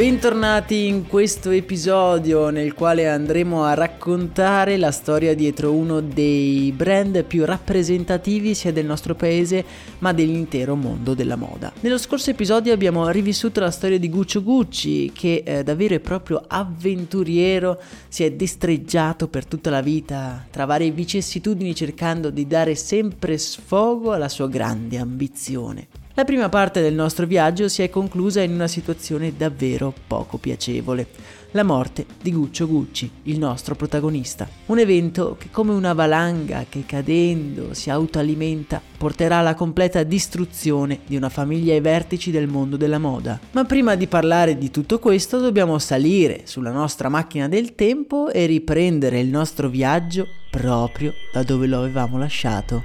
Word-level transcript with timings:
Bentornati 0.00 0.86
in 0.86 1.06
questo 1.06 1.50
episodio 1.50 2.48
nel 2.48 2.72
quale 2.72 3.06
andremo 3.06 3.64
a 3.64 3.74
raccontare 3.74 4.78
la 4.78 4.92
storia 4.92 5.34
dietro 5.34 5.74
uno 5.74 6.00
dei 6.00 6.72
brand 6.74 7.22
più 7.24 7.44
rappresentativi 7.44 8.54
sia 8.54 8.72
del 8.72 8.86
nostro 8.86 9.14
paese 9.14 9.62
ma 9.98 10.14
dell'intero 10.14 10.74
mondo 10.74 11.12
della 11.12 11.36
moda. 11.36 11.70
Nello 11.80 11.98
scorso 11.98 12.30
episodio 12.30 12.72
abbiamo 12.72 13.10
rivissuto 13.10 13.60
la 13.60 13.70
storia 13.70 13.98
di 13.98 14.08
Guccio 14.08 14.42
Gucci 14.42 15.12
che 15.12 15.42
eh, 15.44 15.62
da 15.64 15.74
vero 15.74 15.96
e 15.96 16.00
proprio 16.00 16.42
avventuriero 16.46 17.78
si 18.08 18.24
è 18.24 18.32
destreggiato 18.32 19.28
per 19.28 19.44
tutta 19.44 19.68
la 19.68 19.82
vita 19.82 20.46
tra 20.50 20.64
varie 20.64 20.92
vicissitudini 20.92 21.74
cercando 21.74 22.30
di 22.30 22.46
dare 22.46 22.74
sempre 22.74 23.36
sfogo 23.36 24.12
alla 24.12 24.30
sua 24.30 24.48
grande 24.48 24.96
ambizione. 24.96 25.99
La 26.14 26.24
prima 26.24 26.48
parte 26.48 26.80
del 26.80 26.92
nostro 26.92 27.24
viaggio 27.24 27.68
si 27.68 27.82
è 27.82 27.88
conclusa 27.88 28.42
in 28.42 28.52
una 28.52 28.66
situazione 28.66 29.32
davvero 29.36 29.94
poco 30.08 30.38
piacevole. 30.38 31.06
La 31.52 31.62
morte 31.62 32.04
di 32.20 32.32
Guccio 32.32 32.66
Gucci, 32.66 33.08
il 33.24 33.38
nostro 33.38 33.76
protagonista. 33.76 34.48
Un 34.66 34.80
evento 34.80 35.36
che 35.38 35.50
come 35.52 35.72
una 35.72 35.92
valanga 35.92 36.66
che 36.68 36.84
cadendo 36.84 37.74
si 37.74 37.90
autoalimenta 37.90 38.82
porterà 38.98 39.38
alla 39.38 39.54
completa 39.54 40.02
distruzione 40.02 41.00
di 41.06 41.14
una 41.14 41.28
famiglia 41.28 41.74
ai 41.74 41.80
vertici 41.80 42.32
del 42.32 42.48
mondo 42.48 42.76
della 42.76 42.98
moda. 42.98 43.38
Ma 43.52 43.64
prima 43.64 43.94
di 43.94 44.08
parlare 44.08 44.58
di 44.58 44.70
tutto 44.70 44.98
questo 44.98 45.38
dobbiamo 45.38 45.78
salire 45.78 46.42
sulla 46.44 46.72
nostra 46.72 47.08
macchina 47.08 47.48
del 47.48 47.76
tempo 47.76 48.30
e 48.30 48.46
riprendere 48.46 49.20
il 49.20 49.28
nostro 49.28 49.68
viaggio 49.68 50.26
proprio 50.50 51.14
da 51.32 51.44
dove 51.44 51.68
lo 51.68 51.78
avevamo 51.78 52.18
lasciato. 52.18 52.82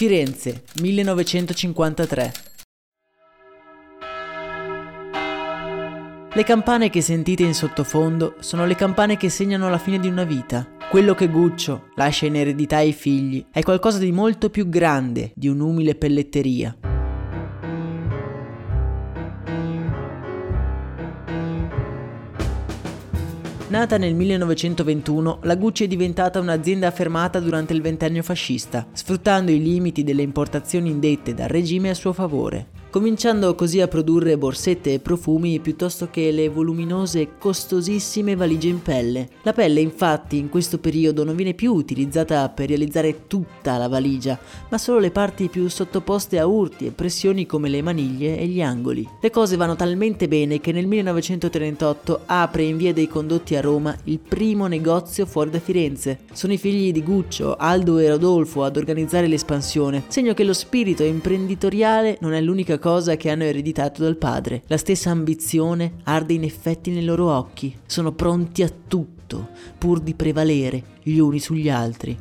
Firenze, 0.00 0.62
1953. 0.80 2.32
Le 6.32 6.42
campane 6.42 6.88
che 6.88 7.02
sentite 7.02 7.42
in 7.42 7.52
sottofondo 7.52 8.36
sono 8.40 8.64
le 8.64 8.76
campane 8.76 9.18
che 9.18 9.28
segnano 9.28 9.68
la 9.68 9.76
fine 9.76 9.98
di 9.98 10.08
una 10.08 10.24
vita. 10.24 10.66
Quello 10.88 11.14
che 11.14 11.28
Guccio 11.28 11.88
lascia 11.96 12.24
in 12.24 12.36
eredità 12.36 12.78
ai 12.78 12.94
figli 12.94 13.44
è 13.52 13.60
qualcosa 13.60 13.98
di 13.98 14.10
molto 14.10 14.48
più 14.48 14.70
grande 14.70 15.32
di 15.34 15.48
un'umile 15.48 15.94
pelletteria. 15.94 16.74
Nata 23.70 23.98
nel 23.98 24.16
1921, 24.16 25.38
la 25.42 25.54
Gucci 25.54 25.84
è 25.84 25.86
diventata 25.86 26.40
un'azienda 26.40 26.88
affermata 26.88 27.38
durante 27.38 27.72
il 27.72 27.80
ventennio 27.80 28.20
fascista, 28.20 28.84
sfruttando 28.90 29.52
i 29.52 29.62
limiti 29.62 30.02
delle 30.02 30.22
importazioni 30.22 30.90
indette 30.90 31.34
dal 31.34 31.46
regime 31.46 31.90
a 31.90 31.94
suo 31.94 32.12
favore 32.12 32.79
cominciando 32.90 33.54
così 33.54 33.80
a 33.80 33.86
produrre 33.86 34.36
borsette 34.36 34.94
e 34.94 34.98
profumi 34.98 35.60
piuttosto 35.60 36.08
che 36.10 36.32
le 36.32 36.48
voluminose 36.48 37.20
e 37.20 37.28
costosissime 37.38 38.34
valigie 38.34 38.68
in 38.68 38.82
pelle. 38.82 39.28
La 39.42 39.52
pelle 39.52 39.80
infatti 39.80 40.38
in 40.38 40.48
questo 40.48 40.78
periodo 40.78 41.22
non 41.22 41.36
viene 41.36 41.54
più 41.54 41.72
utilizzata 41.72 42.48
per 42.48 42.66
realizzare 42.66 43.28
tutta 43.28 43.76
la 43.76 43.86
valigia, 43.86 44.38
ma 44.68 44.76
solo 44.76 44.98
le 44.98 45.12
parti 45.12 45.48
più 45.48 45.68
sottoposte 45.68 46.40
a 46.40 46.46
urti 46.46 46.86
e 46.86 46.90
pressioni 46.90 47.46
come 47.46 47.68
le 47.68 47.80
maniglie 47.80 48.36
e 48.36 48.46
gli 48.46 48.60
angoli. 48.60 49.08
Le 49.20 49.30
cose 49.30 49.54
vanno 49.54 49.76
talmente 49.76 50.26
bene 50.26 50.60
che 50.60 50.72
nel 50.72 50.88
1938 50.88 52.22
apre 52.26 52.64
in 52.64 52.76
via 52.76 52.92
dei 52.92 53.06
Condotti 53.06 53.54
a 53.54 53.60
Roma 53.60 53.96
il 54.04 54.18
primo 54.18 54.66
negozio 54.66 55.26
fuori 55.26 55.50
da 55.50 55.60
Firenze. 55.60 56.20
Sono 56.32 56.52
i 56.52 56.58
figli 56.58 56.90
di 56.90 57.04
Guccio, 57.04 57.54
Aldo 57.54 57.98
e 57.98 58.08
Rodolfo 58.08 58.64
ad 58.64 58.76
organizzare 58.76 59.28
l'espansione, 59.28 60.02
segno 60.08 60.34
che 60.34 60.42
lo 60.42 60.52
spirito 60.52 61.04
imprenditoriale 61.04 62.18
non 62.20 62.32
è 62.32 62.40
l'unica 62.40 62.78
cosa 62.80 63.14
che 63.14 63.30
hanno 63.30 63.44
ereditato 63.44 64.02
dal 64.02 64.16
padre. 64.16 64.64
La 64.66 64.76
stessa 64.76 65.10
ambizione 65.10 65.98
arde 66.02 66.32
in 66.32 66.42
effetti 66.42 66.90
nei 66.90 67.04
loro 67.04 67.30
occhi. 67.30 67.72
Sono 67.86 68.10
pronti 68.10 68.64
a 68.64 68.72
tutto, 68.88 69.50
pur 69.78 70.00
di 70.00 70.14
prevalere 70.14 70.82
gli 71.04 71.18
uni 71.18 71.38
sugli 71.38 71.70
altri. 71.70 72.18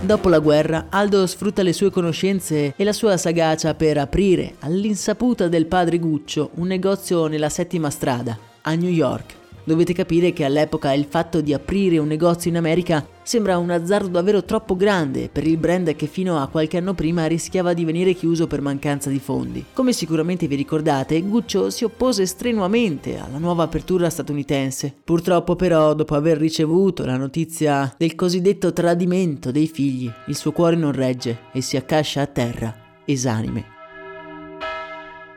Dopo 0.00 0.28
la 0.28 0.38
guerra, 0.40 0.86
Aldo 0.90 1.26
sfrutta 1.26 1.62
le 1.62 1.72
sue 1.72 1.90
conoscenze 1.90 2.74
e 2.76 2.84
la 2.84 2.92
sua 2.92 3.16
sagacia 3.16 3.74
per 3.74 3.98
aprire, 3.98 4.54
all'insaputa 4.60 5.48
del 5.48 5.66
padre 5.66 5.98
Guccio, 5.98 6.50
un 6.54 6.66
negozio 6.66 7.26
nella 7.26 7.48
settima 7.48 7.90
strada, 7.90 8.38
a 8.62 8.74
New 8.74 8.90
York. 8.90 9.37
Dovete 9.68 9.92
capire 9.92 10.32
che 10.32 10.46
all'epoca 10.46 10.94
il 10.94 11.04
fatto 11.04 11.42
di 11.42 11.52
aprire 11.52 11.98
un 11.98 12.06
negozio 12.06 12.48
in 12.48 12.56
America 12.56 13.06
sembra 13.22 13.58
un 13.58 13.68
azzardo 13.68 14.08
davvero 14.08 14.42
troppo 14.42 14.74
grande 14.74 15.28
per 15.28 15.46
il 15.46 15.58
brand 15.58 15.94
che 15.94 16.06
fino 16.06 16.38
a 16.38 16.46
qualche 16.46 16.78
anno 16.78 16.94
prima 16.94 17.26
rischiava 17.26 17.74
di 17.74 17.84
venire 17.84 18.14
chiuso 18.14 18.46
per 18.46 18.62
mancanza 18.62 19.10
di 19.10 19.18
fondi. 19.18 19.62
Come 19.74 19.92
sicuramente 19.92 20.46
vi 20.46 20.54
ricordate, 20.54 21.20
Guccio 21.20 21.68
si 21.68 21.84
oppose 21.84 22.24
strenuamente 22.24 23.18
alla 23.18 23.36
nuova 23.36 23.64
apertura 23.64 24.08
statunitense. 24.08 24.94
Purtroppo 25.04 25.54
però, 25.54 25.92
dopo 25.92 26.14
aver 26.14 26.38
ricevuto 26.38 27.04
la 27.04 27.18
notizia 27.18 27.94
del 27.98 28.14
cosiddetto 28.14 28.72
tradimento 28.72 29.50
dei 29.50 29.66
figli, 29.66 30.10
il 30.28 30.34
suo 30.34 30.52
cuore 30.52 30.76
non 30.76 30.92
regge 30.92 31.40
e 31.52 31.60
si 31.60 31.76
accascia 31.76 32.22
a 32.22 32.26
terra, 32.26 32.74
esanime. 33.04 33.66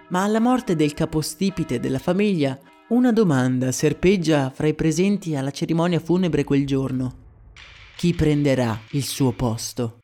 Ma 0.07 0.23
alla 0.23 0.39
morte 0.39 0.77
del 0.77 0.94
capostipite 0.94 1.81
della 1.81 2.00
famiglia, 2.00 2.57
una 2.91 3.13
domanda 3.13 3.71
serpeggia 3.71 4.49
fra 4.49 4.67
i 4.67 4.73
presenti 4.73 5.38
alla 5.38 5.51
cerimonia 5.51 6.01
funebre 6.01 6.43
quel 6.43 6.65
giorno 6.65 7.19
chi 7.95 8.13
prenderà 8.13 8.77
il 8.91 9.03
suo 9.03 9.31
posto. 9.31 10.00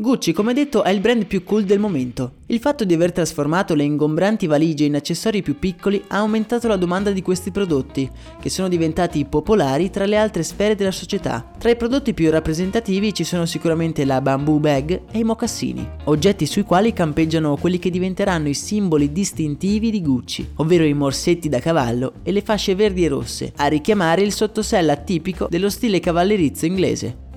Gucci, 0.00 0.32
come 0.32 0.54
detto, 0.54 0.82
è 0.82 0.88
il 0.88 1.00
brand 1.00 1.26
più 1.26 1.44
cool 1.44 1.64
del 1.64 1.78
momento. 1.78 2.36
Il 2.46 2.58
fatto 2.58 2.86
di 2.86 2.94
aver 2.94 3.12
trasformato 3.12 3.74
le 3.74 3.84
ingombranti 3.84 4.46
valigie 4.46 4.86
in 4.86 4.94
accessori 4.94 5.42
più 5.42 5.58
piccoli 5.58 6.02
ha 6.06 6.16
aumentato 6.16 6.68
la 6.68 6.76
domanda 6.76 7.10
di 7.10 7.20
questi 7.20 7.50
prodotti, 7.50 8.10
che 8.40 8.48
sono 8.48 8.68
diventati 8.68 9.26
popolari 9.26 9.90
tra 9.90 10.06
le 10.06 10.16
altre 10.16 10.42
sfere 10.42 10.74
della 10.74 10.90
società. 10.90 11.52
Tra 11.58 11.68
i 11.68 11.76
prodotti 11.76 12.14
più 12.14 12.30
rappresentativi 12.30 13.12
ci 13.12 13.24
sono 13.24 13.44
sicuramente 13.44 14.06
la 14.06 14.22
bamboo 14.22 14.58
bag 14.58 15.02
e 15.12 15.18
i 15.18 15.22
mocassini, 15.22 15.86
oggetti 16.04 16.46
sui 16.46 16.62
quali 16.62 16.94
campeggiano 16.94 17.58
quelli 17.58 17.78
che 17.78 17.90
diventeranno 17.90 18.48
i 18.48 18.54
simboli 18.54 19.12
distintivi 19.12 19.90
di 19.90 20.00
Gucci, 20.00 20.52
ovvero 20.56 20.84
i 20.84 20.94
morsetti 20.94 21.50
da 21.50 21.58
cavallo 21.58 22.14
e 22.22 22.32
le 22.32 22.40
fasce 22.40 22.74
verdi 22.74 23.04
e 23.04 23.08
rosse, 23.08 23.52
a 23.54 23.66
richiamare 23.66 24.22
il 24.22 24.32
sottosella 24.32 24.96
tipico 24.96 25.46
dello 25.50 25.68
stile 25.68 26.00
cavallerizzo 26.00 26.64
inglese. 26.64 27.28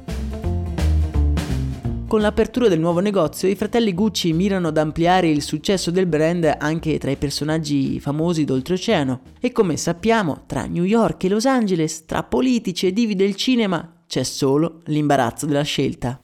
Con 2.13 2.21
l'apertura 2.21 2.67
del 2.67 2.79
nuovo 2.79 2.99
negozio, 2.99 3.49
i 3.49 3.55
fratelli 3.55 3.91
Gucci 3.91 4.33
mirano 4.33 4.67
ad 4.67 4.77
ampliare 4.77 5.27
il 5.29 5.41
successo 5.41 5.89
del 5.89 6.05
brand 6.05 6.57
anche 6.59 6.99
tra 6.99 7.09
i 7.09 7.15
personaggi 7.15 7.99
famosi 7.99 8.43
d'oltreoceano. 8.43 9.21
E 9.39 9.51
come 9.51 9.77
sappiamo, 9.77 10.43
tra 10.45 10.65
New 10.65 10.83
York 10.83 11.23
e 11.23 11.29
Los 11.29 11.47
Angeles, 11.47 12.05
tra 12.05 12.21
politici 12.21 12.85
e 12.85 12.93
divi 12.93 13.15
del 13.15 13.35
cinema, 13.35 14.03
c'è 14.05 14.21
solo 14.21 14.81
l'imbarazzo 14.85 15.47
della 15.47 15.63
scelta. 15.63 16.19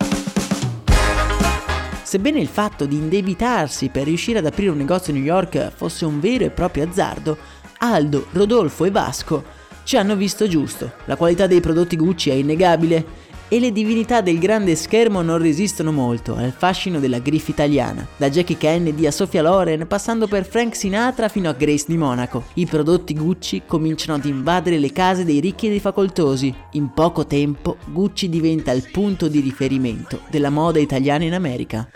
Sebbene 2.04 2.40
il 2.40 2.50
fatto 2.50 2.86
di 2.86 2.96
indebitarsi 2.96 3.90
per 3.90 4.04
riuscire 4.04 4.38
ad 4.38 4.46
aprire 4.46 4.70
un 4.70 4.78
negozio 4.78 5.12
a 5.12 5.16
New 5.16 5.26
York 5.26 5.72
fosse 5.72 6.06
un 6.06 6.20
vero 6.20 6.46
e 6.46 6.52
proprio 6.52 6.84
azzardo, 6.84 7.36
Aldo, 7.80 8.28
Rodolfo 8.34 8.86
e 8.86 8.92
Vasco 8.92 9.58
ci 9.90 9.98
hanno 9.98 10.16
visto 10.16 10.48
giusto. 10.48 10.92
La 11.06 11.16
qualità 11.16 11.48
dei 11.48 11.62
prodotti 11.62 11.96
Gucci 11.96 12.30
è 12.30 12.34
innegabile 12.34 13.04
e 13.50 13.60
le 13.60 13.72
divinità 13.72 14.22
del 14.22 14.38
grande 14.38 14.76
schermo 14.76 15.22
non 15.22 15.40
resistono 15.40 15.92
molto 15.92 16.36
al 16.36 16.54
fascino 16.56 17.00
della 17.00 17.18
griffa 17.18 17.50
italiana, 17.52 18.08
da 18.16 18.30
Jackie 18.30 18.58
Kennedy 18.58 19.08
a 19.08 19.12
Sofia 19.12 19.42
Loren 19.42 19.88
passando 19.88 20.28
per 20.28 20.46
Frank 20.46 20.76
Sinatra 20.76 21.28
fino 21.28 21.50
a 21.50 21.54
Grace 21.54 21.86
di 21.88 21.98
Monaco. 21.98 22.46
I 22.54 22.68
prodotti 22.68 23.16
Gucci 23.16 23.64
cominciano 23.66 24.18
ad 24.18 24.26
invadere 24.26 24.78
le 24.78 24.92
case 24.92 25.26
dei 25.26 25.40
ricchi 25.40 25.66
e 25.66 25.70
dei 25.70 25.80
facoltosi. 25.80 26.54
In 26.74 26.94
poco 26.94 27.26
tempo 27.26 27.78
Gucci 27.86 28.30
diventa 28.30 28.72
il 28.72 28.88
punto 28.92 29.28
di 29.28 29.40
riferimento 29.40 30.22
della 30.30 30.52
moda 30.52 30.80
italiana 30.80 31.24
in 31.24 31.34
America. 31.34 31.90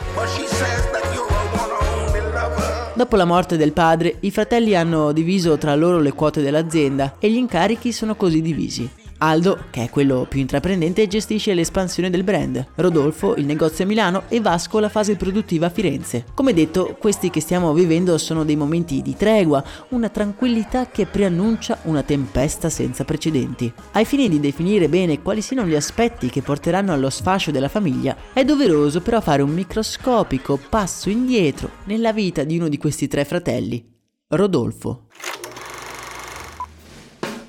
Dopo 2.96 3.16
la 3.16 3.26
morte 3.26 3.58
del 3.58 3.74
padre, 3.74 4.18
i 4.22 4.32
fratelli 4.32 4.76
hanno 4.76 5.12
diviso 5.12 5.58
tra 5.58 5.76
loro 5.76 6.00
le 6.00 6.14
quote 6.14 6.42
dell'azienda 6.42 7.16
e 7.20 7.30
gli 7.32 7.38
incarichi 7.38 7.92
sono 7.92 8.16
così 8.16 8.42
divisi. 8.42 8.90
Aldo, 9.24 9.68
che 9.70 9.86
è 9.86 9.90
quello 9.90 10.26
più 10.28 10.42
intraprendente, 10.42 11.08
gestisce 11.08 11.54
l'espansione 11.54 12.10
del 12.10 12.26
brand, 12.26 12.68
Rodolfo 12.76 13.36
il 13.36 13.46
negozio 13.46 13.86
a 13.86 13.88
Milano 13.88 14.24
e 14.28 14.42
Vasco 14.42 14.80
la 14.80 14.90
fase 14.90 15.16
produttiva 15.16 15.68
a 15.68 15.70
Firenze. 15.70 16.26
Come 16.34 16.52
detto, 16.54 16.98
questi 17.00 17.30
che 17.30 17.40
stiamo 17.40 17.72
vivendo 17.72 18.18
sono 18.18 18.44
dei 18.44 18.58
momenti 18.58 19.02
di 19.02 19.16
tregua, 19.16 19.64
una 19.90 20.10
tranquillità 20.10 20.88
che 20.88 21.06
preannuncia 21.06 21.80
una 21.84 22.04
tempesta 22.04 22.70
senza 22.70 23.06
precedenti. 23.06 23.72
Ai 23.94 24.04
fini 24.04 24.28
di 24.28 24.42
definire 24.42 24.90
bene 24.90 25.22
quali 25.22 25.42
siano 25.42 25.66
gli 25.66 25.76
aspetti 25.76 26.30
che 26.30 26.42
porteranno 26.42 26.92
allo 26.92 27.10
sfascio 27.10 27.52
della 27.52 27.70
famiglia, 27.70 28.18
è 28.34 28.44
doveroso 28.44 29.00
però 29.00 29.22
fare 29.22 29.42
un 29.42 29.52
microscopico 29.52 30.60
passo 30.68 31.10
indietro 31.10 31.70
nella 31.86 32.12
vita 32.12 32.44
di 32.44 32.58
uno 32.58 32.68
di 32.68 32.78
questi 32.78 33.08
tre 33.08 33.24
fratelli, 33.24 33.90
Rodolfo. 34.28 35.06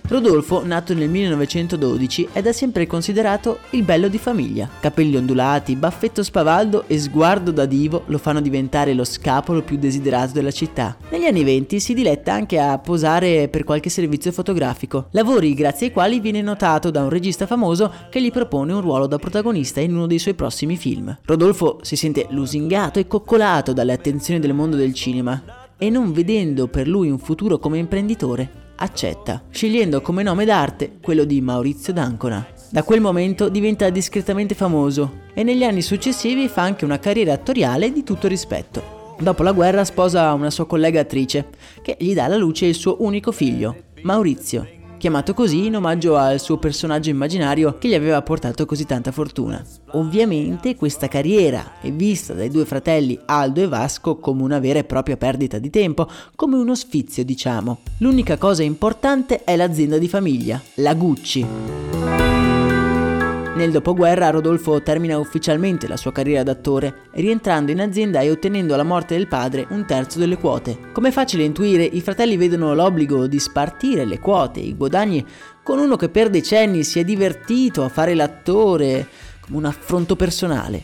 Rodolfo, 0.07 0.63
nato 0.67 0.93
nel 0.93 1.09
1912, 1.09 2.29
è 2.33 2.43
da 2.43 2.53
sempre 2.53 2.87
considerato 2.87 3.61
il 3.71 3.85
bello 3.85 4.09
di 4.09 4.19
famiglia. 4.19 4.69
Capelli 4.79 5.17
ondulati, 5.17 5.77
baffetto 5.77 6.23
spavaldo 6.23 6.85
e 6.87 6.99
sguardo 6.99 7.51
da 7.51 7.65
divo 7.65 8.03
lo 8.09 8.19
fanno 8.19 8.43
diventare 8.43 8.93
lo 8.93 9.05
scapolo 9.05 9.63
più 9.63 9.79
desiderato 9.79 10.33
della 10.35 10.51
città. 10.51 10.95
Negli 11.09 11.25
anni 11.25 11.43
20 11.43 11.81
si 11.81 11.95
diletta 11.95 12.35
anche 12.35 12.59
a 12.59 12.77
posare 12.77 13.49
per 13.49 13.65
qualche 13.65 13.89
servizio 13.89 14.31
fotografico, 14.31 15.07
lavori 15.13 15.55
grazie 15.55 15.87
ai 15.87 15.93
quali 15.95 16.21
viene 16.21 16.43
notato 16.43 16.91
da 16.91 17.03
un 17.03 17.09
regista 17.09 17.47
famoso 17.47 17.91
che 18.11 18.21
gli 18.21 18.31
propone 18.31 18.75
un 18.75 18.83
ruolo 18.83 19.07
da 19.07 19.17
protagonista 19.17 19.81
in 19.81 19.95
uno 19.95 20.07
dei 20.07 20.19
suoi 20.19 20.35
prossimi 20.35 20.77
film. 20.77 21.17
Rodolfo 21.25 21.79
si 21.81 21.97
sente 21.97 22.27
lusingato 22.29 22.99
e 22.99 23.07
coccolato 23.07 23.73
dalle 23.73 23.95
attenzioni 23.95 24.39
del 24.39 24.53
mondo 24.53 24.77
del 24.77 24.93
cinema 24.93 25.43
e 25.79 25.89
non 25.89 26.13
vedendo 26.13 26.67
per 26.69 26.87
lui 26.87 27.09
un 27.09 27.19
futuro 27.19 27.59
come 27.59 27.79
imprenditore, 27.79 28.64
accetta, 28.77 29.43
scegliendo 29.51 30.01
come 30.01 30.23
nome 30.23 30.45
d'arte 30.45 30.99
quello 31.01 31.25
di 31.25 31.41
Maurizio 31.41 31.93
D'Ancona. 31.93 32.47
Da 32.71 32.83
quel 32.83 33.01
momento 33.01 33.49
diventa 33.49 33.89
discretamente 33.91 34.55
famoso 34.55 35.23
e 35.35 35.43
negli 35.43 35.63
anni 35.63 35.83
successivi 35.83 36.49
fa 36.49 36.63
anche 36.63 36.85
una 36.85 36.99
carriera 36.99 37.33
attoriale 37.33 37.93
di 37.93 38.03
tutto 38.03 38.27
rispetto. 38.27 39.17
Dopo 39.19 39.43
la 39.43 39.53
guerra 39.53 39.85
sposa 39.85 40.33
una 40.33 40.51
sua 40.51 40.67
collega 40.67 41.01
attrice, 41.01 41.51
che 41.83 41.97
gli 41.99 42.15
dà 42.15 42.25
alla 42.25 42.37
luce 42.37 42.67
il 42.67 42.75
suo 42.75 42.97
unico 43.01 43.31
figlio, 43.31 43.77
Maurizio, 44.03 44.67
chiamato 45.05 45.35
così 45.35 45.67
in 45.67 45.77
omaggio 45.77 46.17
al 46.17 46.41
suo 46.41 46.57
personaggio 46.57 47.11
immaginario 47.11 47.77
che 47.77 47.89
gli 47.89 47.95
aveva 47.95 48.23
portato 48.23 48.65
così 48.65 48.87
tanta 48.87 49.13
fortuna. 49.13 49.63
Ovviamente 49.91 50.77
questa 50.77 51.09
carriera 51.09 51.79
è 51.83 51.93
vista 51.93 52.33
dai 52.33 52.49
due 52.49 52.65
fratelli 52.65 53.21
Aldo 53.27 53.61
e 53.61 53.69
Vasco 53.69 54.17
come 54.17 54.43
una 54.43 54.61
vera 54.61 54.79
e 54.79 54.85
propria 54.85 55.19
perdita 55.19 55.59
di 55.59 55.69
tempo, 55.69 56.09
come 56.35 56.57
uno 56.57 56.75
sfizio 56.75 57.23
diciamo. 57.23 57.81
L'unica 57.99 58.39
cosa 58.39 58.63
importante 58.63 59.45
è 59.45 59.55
l'azienda 59.57 59.99
di 59.99 60.09
famiglia, 60.09 60.59
la 60.77 60.95
Gucci. 60.95 62.04
Nel 63.55 63.71
dopoguerra 63.71 64.31
Rodolfo 64.31 64.83
termina 64.83 65.17
ufficialmente 65.17 65.87
la 65.87 65.97
sua 65.97 66.11
carriera 66.11 66.43
d'attore, 66.43 67.03
rientrando 67.13 67.71
in 67.71 67.81
azienda 67.81 68.21
e 68.21 68.33
ottenendo 68.33 68.75
alla 68.75 68.83
morte 68.83 69.15
del 69.15 69.29
padre 69.29 69.65
un 69.71 69.87
terzo 69.87 70.19
delle 70.19 70.37
quote. 70.37 70.91
Come 70.93 71.11
è 71.11 71.13
facile 71.13 71.45
intuire, 71.45 71.85
i 71.85 72.01
fratelli 72.01 72.37
vedono 72.37 72.75
l'obbligo 72.75 73.29
di 73.29 73.39
spartire 73.39 74.05
le 74.07 74.19
quote 74.19 74.59
i 74.59 74.75
guadagni 74.75 75.25
con 75.63 75.79
uno 75.79 75.95
che 75.95 76.09
per 76.09 76.31
decenni 76.31 76.83
si 76.83 76.99
è 76.99 77.05
divertito 77.05 77.85
a 77.85 77.89
fare 77.89 78.15
l'attore 78.15 79.07
come 79.41 79.59
un 79.59 79.67
affronto 79.67 80.17
personale. 80.17 80.83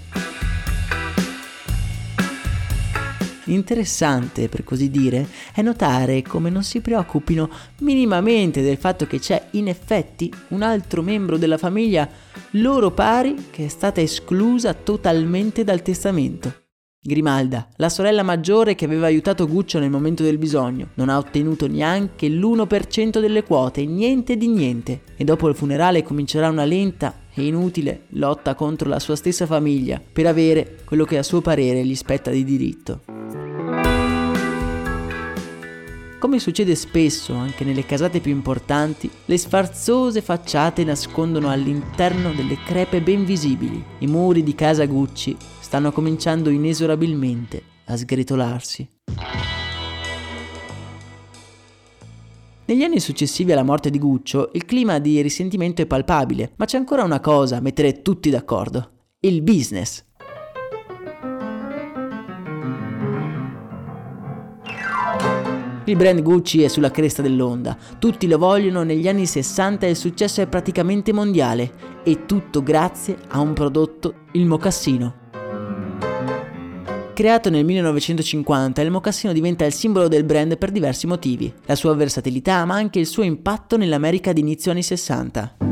Interessante, 3.51 4.49
per 4.49 4.63
così 4.63 4.91
dire, 4.91 5.27
è 5.53 5.61
notare 5.61 6.23
come 6.23 6.51
non 6.51 6.63
si 6.63 6.81
preoccupino 6.81 7.51
minimamente 7.79 8.63
del 8.63 8.77
fatto 8.77 9.07
che 9.07 9.19
c'è 9.19 9.49
in 9.53 9.67
effetti 9.67 10.33
un 10.49 10.63
altro 10.63 11.03
membro 11.03 11.37
della 11.37 11.59
famiglia 11.59 12.09
loro 12.53 12.93
pari 12.93 13.49
che 13.51 13.67
è 13.67 13.69
stata 13.69 14.01
esclusa 14.01 14.73
totalmente 14.75 15.65
dal 15.65 15.83
testamento. 15.83 16.55
Grimalda, 17.03 17.67
la 17.77 17.89
sorella 17.89 18.23
maggiore 18.23 18.75
che 18.75 18.85
aveva 18.85 19.07
aiutato 19.07 19.49
Guccio 19.49 19.79
nel 19.79 19.89
momento 19.89 20.23
del 20.23 20.37
bisogno, 20.37 20.91
non 20.95 21.09
ha 21.09 21.17
ottenuto 21.17 21.67
neanche 21.67 22.29
l'1% 22.29 23.21
delle 23.21 23.43
quote, 23.43 23.85
niente 23.87 24.37
di 24.37 24.49
niente. 24.49 25.01
E 25.17 25.25
dopo 25.25 25.49
il 25.49 25.55
funerale 25.55 26.03
comincerà 26.03 26.51
una 26.51 26.65
lenta 26.65 27.23
e 27.33 27.47
inutile 27.47 28.03
lotta 28.11 28.55
contro 28.55 28.89
la 28.89 28.99
sua 28.99 29.17
stessa 29.17 29.47
famiglia 29.47 30.01
per 30.13 30.27
avere 30.27 30.77
quello 30.85 31.05
che 31.05 31.17
a 31.17 31.23
suo 31.23 31.41
parere 31.41 31.85
gli 31.87 31.95
spetta 31.95 32.31
di 32.31 32.45
diritto. 32.45 33.01
Come 36.21 36.39
succede 36.39 36.75
spesso 36.75 37.33
anche 37.33 37.65
nelle 37.65 37.87
casate 37.87 38.21
più 38.21 38.31
importanti, 38.31 39.11
le 39.25 39.39
sfarzose 39.39 40.21
facciate 40.21 40.85
nascondono 40.85 41.49
all'interno 41.49 42.33
delle 42.33 42.59
crepe 42.63 43.01
ben 43.01 43.25
visibili. 43.25 43.83
I 44.01 44.07
muri 44.07 44.43
di 44.43 44.55
casa 44.55 44.85
Gucci 44.85 45.35
stanno 45.61 45.91
cominciando 45.93 46.51
inesorabilmente 46.51 47.63
a 47.87 47.97
sgretolarsi. 47.97 48.87
Negli 52.67 52.83
anni 52.83 53.01
successivi 53.01 53.53
alla 53.53 53.63
morte 53.63 53.89
di 53.89 53.99
Guccio, 53.99 54.51
il 54.53 54.67
clima 54.67 54.99
di 54.99 55.23
risentimento 55.23 55.81
è 55.81 55.87
palpabile, 55.87 56.53
ma 56.57 56.67
c'è 56.67 56.77
ancora 56.77 57.03
una 57.03 57.21
cosa 57.21 57.57
a 57.57 57.61
mettere 57.61 58.03
tutti 58.03 58.29
d'accordo. 58.29 58.91
Il 59.21 59.41
business. 59.41 60.05
Il 65.91 65.97
brand 65.97 66.23
Gucci 66.23 66.63
è 66.63 66.69
sulla 66.69 66.93
cresta 66.93 67.21
dell'onda, 67.21 67.77
tutti 67.99 68.29
lo 68.29 68.39
vogliono, 68.39 68.85
negli 68.85 69.09
anni 69.09 69.27
60 69.27 69.89
il 69.89 69.97
successo 69.97 70.41
è 70.41 70.47
praticamente 70.47 71.13
mondiale 71.13 71.73
e 72.05 72.27
tutto 72.27 72.63
grazie 72.63 73.19
a 73.27 73.41
un 73.41 73.55
prodotto, 73.55 74.27
il 74.35 74.47
mocassino. 74.47 75.15
Creato 77.13 77.51
nel 77.51 77.65
1950, 77.65 78.83
il 78.83 78.91
mocassino 78.93 79.33
diventa 79.33 79.65
il 79.65 79.73
simbolo 79.73 80.07
del 80.07 80.23
brand 80.23 80.57
per 80.59 80.71
diversi 80.71 81.09
motivi, 81.09 81.53
la 81.67 81.75
sua 81.75 81.93
versatilità 81.97 82.65
ma 82.65 82.77
anche 82.77 83.01
il 83.01 83.07
suo 83.07 83.25
impatto 83.25 83.77
nell'America 83.77 84.33
di 84.33 84.43
inizio 84.43 84.71
anni 84.71 84.85
60. 84.85 85.70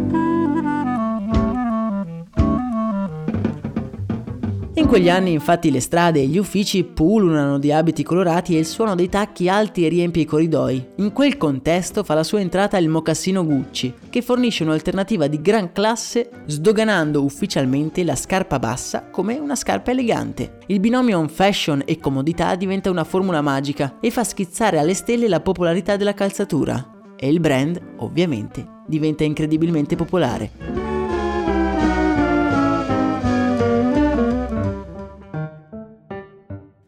Quegli 4.88 5.10
anni 5.10 5.32
infatti 5.32 5.70
le 5.70 5.80
strade 5.80 6.20
e 6.20 6.26
gli 6.26 6.38
uffici 6.38 6.82
pullulano 6.82 7.58
di 7.58 7.70
abiti 7.70 8.02
colorati 8.02 8.56
e 8.56 8.60
il 8.60 8.64
suono 8.64 8.94
dei 8.94 9.10
tacchi 9.10 9.46
alti 9.46 9.86
riempie 9.86 10.22
i 10.22 10.24
corridoi. 10.24 10.92
In 10.96 11.12
quel 11.12 11.36
contesto 11.36 12.02
fa 12.02 12.14
la 12.14 12.22
sua 12.22 12.40
entrata 12.40 12.78
il 12.78 12.88
mocassino 12.88 13.44
Gucci, 13.44 13.92
che 14.08 14.22
fornisce 14.22 14.64
un'alternativa 14.64 15.26
di 15.26 15.42
gran 15.42 15.72
classe 15.72 16.30
sdoganando 16.46 17.22
ufficialmente 17.22 18.02
la 18.02 18.16
scarpa 18.16 18.58
bassa 18.58 19.08
come 19.10 19.38
una 19.38 19.56
scarpa 19.56 19.90
elegante. 19.90 20.60
Il 20.68 20.80
binomio 20.80 21.28
fashion 21.28 21.82
e 21.84 21.98
comodità 21.98 22.54
diventa 22.54 22.88
una 22.88 23.04
formula 23.04 23.42
magica 23.42 23.98
e 24.00 24.10
fa 24.10 24.24
schizzare 24.24 24.78
alle 24.78 24.94
stelle 24.94 25.28
la 25.28 25.40
popolarità 25.40 25.96
della 25.96 26.14
calzatura. 26.14 26.94
E 27.14 27.28
il 27.28 27.40
brand, 27.40 27.78
ovviamente, 27.98 28.66
diventa 28.86 29.22
incredibilmente 29.22 29.96
popolare. 29.96 30.97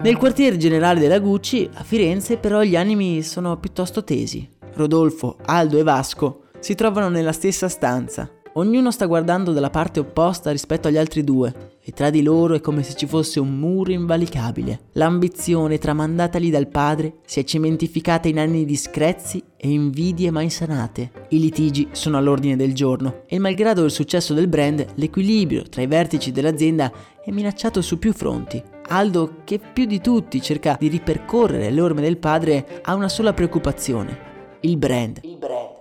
Nel 0.03 0.17
quartiere 0.17 0.57
generale 0.57 0.99
della 0.99 1.19
Gucci, 1.19 1.69
a 1.75 1.83
Firenze, 1.83 2.39
però 2.39 2.63
gli 2.63 2.75
animi 2.75 3.21
sono 3.21 3.59
piuttosto 3.59 4.03
tesi. 4.03 4.49
Rodolfo, 4.73 5.37
Aldo 5.45 5.77
e 5.77 5.83
Vasco 5.83 6.45
si 6.59 6.75
trovano 6.75 7.11
nella 7.11 7.33
stessa 7.33 7.69
stanza. 7.69 8.31
Ognuno 8.55 8.91
sta 8.91 9.05
guardando 9.05 9.53
dalla 9.53 9.69
parte 9.69 10.01
opposta 10.01 10.51
rispetto 10.51 10.89
agli 10.89 10.97
altri 10.97 11.23
due 11.23 11.77
e 11.83 11.93
tra 11.93 12.09
di 12.09 12.23
loro 12.23 12.55
è 12.55 12.61
come 12.63 12.83
se 12.83 12.95
ci 12.95 13.07
fosse 13.07 13.41
un 13.41 13.59
muro 13.59 13.93
invalicabile. 13.93 14.87
L'ambizione 14.93 15.77
tramandatagli 15.77 16.51
dal 16.51 16.69
padre 16.69 17.17
si 17.27 17.39
è 17.39 17.45
cementificata 17.45 18.27
in 18.27 18.39
anni 18.39 18.65
di 18.65 18.77
screzi 18.77 19.43
e 19.55 19.69
invidie 19.69 20.31
mai 20.31 20.49
sanate. 20.49 21.11
I 21.29 21.39
litigi 21.41 21.89
sono 21.93 22.17
all'ordine 22.17 22.57
del 22.57 22.73
giorno 22.73 23.25
e 23.27 23.39
malgrado 23.39 23.85
il 23.85 23.91
successo 23.91 24.33
del 24.33 24.49
brand, 24.49 24.85
l'equilibrio 24.95 25.65
tra 25.69 25.83
i 25.83 25.87
vertici 25.87 26.33
dell'azienda 26.33 26.91
è 27.23 27.31
minacciato 27.31 27.83
su 27.83 27.99
più 27.99 28.15
fronti. 28.15 28.79
Aldo, 28.93 29.43
che 29.45 29.61
più 29.61 29.85
di 29.85 30.01
tutti 30.01 30.43
cerca 30.43 30.77
di 30.77 30.89
ripercorrere 30.89 31.71
le 31.71 31.81
orme 31.81 32.01
del 32.01 32.17
padre, 32.17 32.81
ha 32.83 32.95
una 32.95 33.09
sola 33.09 33.33
preoccupazione. 33.33 34.59
Il 34.63 34.77
brand. 34.79 35.21
Il 35.23 35.37
brand. 35.37 35.79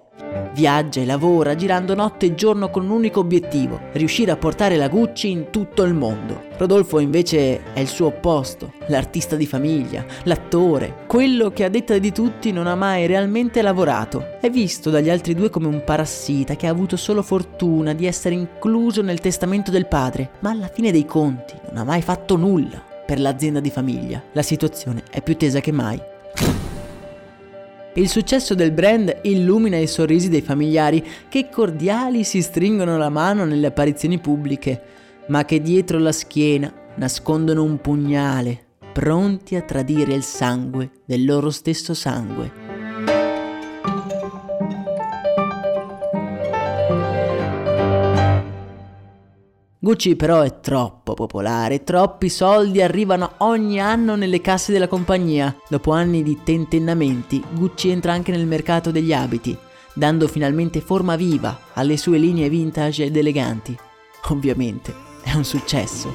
Viaggia 0.54 1.02
e 1.02 1.06
lavora 1.06 1.56
girando 1.56 1.96
notte 1.96 2.28
e 2.28 2.36
giorno 2.36 2.70
con 2.70 2.84
un 2.84 2.92
unico 2.92 3.20
obiettivo, 3.22 3.80
riuscire 3.94 4.30
a 4.30 4.38
portare 4.38 4.76
la 4.76 4.90
Gucci 4.90 5.32
in 5.32 5.50
tutto 5.50 5.82
il 5.82 5.96
mondo. 5.96 6.44
Rodolfo 6.58 7.00
invece 7.00 7.74
è 7.74 7.80
il 7.80 7.88
suo 7.88 8.08
opposto, 8.08 8.74
l'artista 8.90 9.36
di 9.36 9.48
famiglia, 9.48 10.06
l'attore, 10.26 11.06
quello 11.08 11.50
che 11.50 11.64
a 11.64 11.70
detta 11.70 11.98
di 11.98 12.12
tutti 12.12 12.52
non 12.52 12.68
ha 12.68 12.76
mai 12.76 13.08
realmente 13.08 13.64
lavorato. 13.64 14.38
È 14.40 14.52
visto 14.52 14.92
dagli 14.92 15.10
altri 15.10 15.34
due 15.34 15.50
come 15.50 15.66
un 15.66 15.84
parassita 15.84 16.56
che 16.56 16.68
ha 16.68 16.72
avuto 16.72 16.96
solo 16.96 17.24
fortuna 17.24 17.94
di 17.94 18.06
essere 18.06 18.36
incluso 18.36 19.02
nel 19.02 19.20
testamento 19.20 19.72
del 19.72 19.88
padre, 19.88 20.34
ma 20.42 20.52
alla 20.52 20.68
fine 20.68 20.92
dei 20.92 21.06
conti 21.06 21.56
non 21.70 21.78
ha 21.78 21.84
mai 21.84 22.04
fatto 22.04 22.36
nulla 22.36 22.89
per 23.10 23.20
l'azienda 23.20 23.60
di 23.60 23.72
famiglia. 23.72 24.22
La 24.34 24.44
situazione 24.44 25.02
è 25.10 25.24
più 25.24 25.36
tesa 25.36 25.62
che 25.62 25.72
mai. 25.72 26.00
Il 27.96 28.08
successo 28.08 28.54
del 28.54 28.70
brand 28.72 29.22
illumina 29.24 29.78
i 29.78 29.88
sorrisi 29.88 30.30
dei 30.30 30.44
familiari 30.44 31.04
che 31.28 31.50
cordiali 31.50 32.24
si 32.24 32.44
stringono 32.44 33.00
la 33.00 33.10
mano 33.10 33.46
nelle 33.46 33.66
apparizioni 33.66 34.20
pubbliche, 34.20 34.82
ma 35.30 35.44
che 35.44 35.60
dietro 35.60 35.98
la 35.98 36.12
schiena 36.12 36.72
nascondono 36.98 37.64
un 37.64 37.82
pugnale, 37.82 38.66
pronti 38.94 39.56
a 39.56 39.62
tradire 39.62 40.14
il 40.14 40.22
sangue 40.22 40.92
del 41.04 41.26
loro 41.26 41.50
stesso 41.50 41.96
sangue. 41.96 42.69
Gucci 49.82 50.18
però 50.18 50.42
è 50.42 50.60
troppo 50.60 51.14
popolare, 51.14 51.86
troppi 51.86 52.28
soldi 52.28 52.82
arrivano 52.82 53.36
ogni 53.38 53.80
anno 53.80 54.18
nelle 54.18 54.42
casse 54.42 54.74
della 54.74 54.90
compagnia. 54.90 55.56
Dopo 55.70 55.94
anni 55.94 56.22
di 56.22 56.42
tentennamenti, 56.44 57.42
Gucci 57.54 57.88
entra 57.88 58.12
anche 58.12 58.34
nel 58.34 58.46
mercato 58.46 58.92
degli 58.92 59.14
abiti, 59.14 59.58
dando 59.94 60.28
finalmente 60.28 60.82
forma 60.82 61.16
viva 61.16 61.58
alle 61.76 61.96
sue 61.96 62.18
linee 62.18 62.50
vintage 62.50 63.06
ed 63.06 63.16
eleganti. 63.16 63.74
Ovviamente 64.28 64.94
è 65.24 65.34
un 65.34 65.46
successo. 65.46 66.14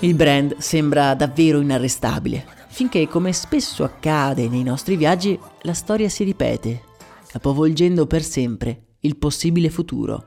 Il 0.00 0.14
brand 0.16 0.56
sembra 0.58 1.14
davvero 1.14 1.60
inarrestabile 1.60 2.61
finché, 2.72 3.06
come 3.06 3.34
spesso 3.34 3.84
accade 3.84 4.48
nei 4.48 4.62
nostri 4.62 4.96
viaggi, 4.96 5.38
la 5.62 5.74
storia 5.74 6.08
si 6.08 6.24
ripete, 6.24 6.80
capovolgendo 7.28 8.06
per 8.06 8.22
sempre 8.22 8.96
il 9.00 9.18
possibile 9.18 9.68
futuro. 9.68 10.24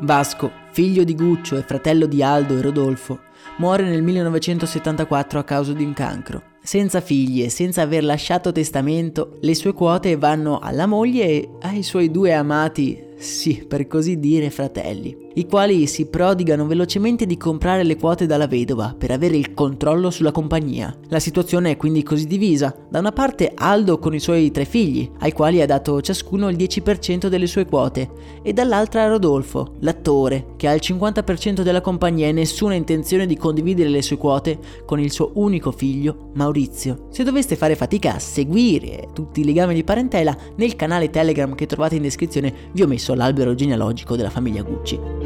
Vasco, 0.00 0.50
figlio 0.72 1.04
di 1.04 1.14
Guccio 1.14 1.56
e 1.56 1.62
fratello 1.62 2.06
di 2.06 2.20
Aldo 2.20 2.58
e 2.58 2.60
Rodolfo, 2.60 3.20
muore 3.58 3.84
nel 3.84 4.02
1974 4.02 5.38
a 5.38 5.44
causa 5.44 5.72
di 5.72 5.84
un 5.84 5.94
cancro. 5.94 6.42
Senza 6.60 7.00
figli 7.00 7.42
e 7.42 7.48
senza 7.48 7.82
aver 7.82 8.02
lasciato 8.02 8.50
testamento, 8.50 9.38
le 9.40 9.54
sue 9.54 9.72
quote 9.72 10.16
vanno 10.16 10.58
alla 10.58 10.86
moglie 10.86 11.24
e 11.26 11.50
ai 11.60 11.84
suoi 11.84 12.10
due 12.10 12.32
amati 12.32 13.12
sì, 13.16 13.64
per 13.66 13.86
così 13.86 14.18
dire, 14.18 14.50
fratelli, 14.50 15.23
i 15.34 15.46
quali 15.46 15.86
si 15.86 16.06
prodigano 16.06 16.66
velocemente 16.66 17.26
di 17.26 17.36
comprare 17.36 17.82
le 17.82 17.96
quote 17.96 18.26
dalla 18.26 18.46
vedova 18.46 18.94
per 18.96 19.10
avere 19.10 19.36
il 19.36 19.52
controllo 19.52 20.10
sulla 20.10 20.30
compagnia. 20.30 20.96
La 21.08 21.18
situazione 21.18 21.72
è 21.72 21.76
quindi 21.76 22.02
così 22.02 22.26
divisa. 22.26 22.74
Da 22.88 23.00
una 23.00 23.12
parte 23.12 23.52
Aldo 23.54 23.98
con 23.98 24.14
i 24.14 24.20
suoi 24.20 24.50
tre 24.50 24.64
figli, 24.64 25.10
ai 25.20 25.32
quali 25.32 25.60
ha 25.60 25.66
dato 25.66 26.00
ciascuno 26.00 26.48
il 26.48 26.56
10% 26.56 27.26
delle 27.26 27.46
sue 27.46 27.66
quote, 27.66 28.10
e 28.42 28.52
dall'altra 28.52 29.08
Rodolfo, 29.08 29.74
l'attore, 29.80 30.54
che 30.56 30.68
ha 30.68 30.74
il 30.74 30.80
50% 30.82 31.62
della 31.62 31.80
compagnia 31.80 32.28
e 32.28 32.32
nessuna 32.32 32.74
intenzione 32.74 33.26
di 33.26 33.36
condividere 33.36 33.88
le 33.88 34.02
sue 34.02 34.16
quote 34.16 34.58
con 34.84 35.00
il 35.00 35.10
suo 35.10 35.32
unico 35.34 35.72
figlio, 35.72 36.30
Maurizio. 36.34 37.06
Se 37.10 37.24
doveste 37.24 37.56
fare 37.56 37.74
fatica 37.74 38.14
a 38.14 38.18
seguire 38.20 39.08
tutti 39.12 39.40
i 39.40 39.44
legami 39.44 39.74
di 39.74 39.84
parentela, 39.84 40.36
nel 40.56 40.76
canale 40.76 41.10
Telegram 41.10 41.54
che 41.54 41.66
trovate 41.66 41.96
in 41.96 42.02
descrizione 42.02 42.52
vi 42.72 42.82
ho 42.82 42.86
messo 42.86 43.14
l'albero 43.14 43.54
genealogico 43.54 44.16
della 44.16 44.30
famiglia 44.30 44.62
Gucci. 44.62 45.23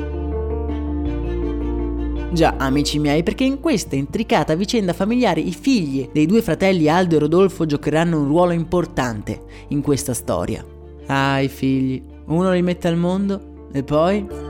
Già, 2.30 2.56
amici 2.58 2.98
miei, 2.98 3.22
perché 3.22 3.44
in 3.44 3.58
questa 3.58 3.96
intricata 3.96 4.54
vicenda 4.54 4.92
familiare 4.92 5.40
i 5.40 5.52
figli 5.52 6.08
dei 6.12 6.26
due 6.26 6.42
fratelli 6.42 6.88
Aldo 6.88 7.16
e 7.16 7.20
Rodolfo 7.20 7.64
giocheranno 7.64 8.20
un 8.20 8.26
ruolo 8.26 8.52
importante 8.52 9.40
in 9.68 9.80
questa 9.80 10.12
storia. 10.12 10.64
Ah, 11.06 11.40
i 11.40 11.48
figli. 11.48 12.02
Uno 12.26 12.52
li 12.52 12.62
mette 12.62 12.86
al 12.86 12.96
mondo 12.96 13.68
e 13.72 13.82
poi... 13.82 14.47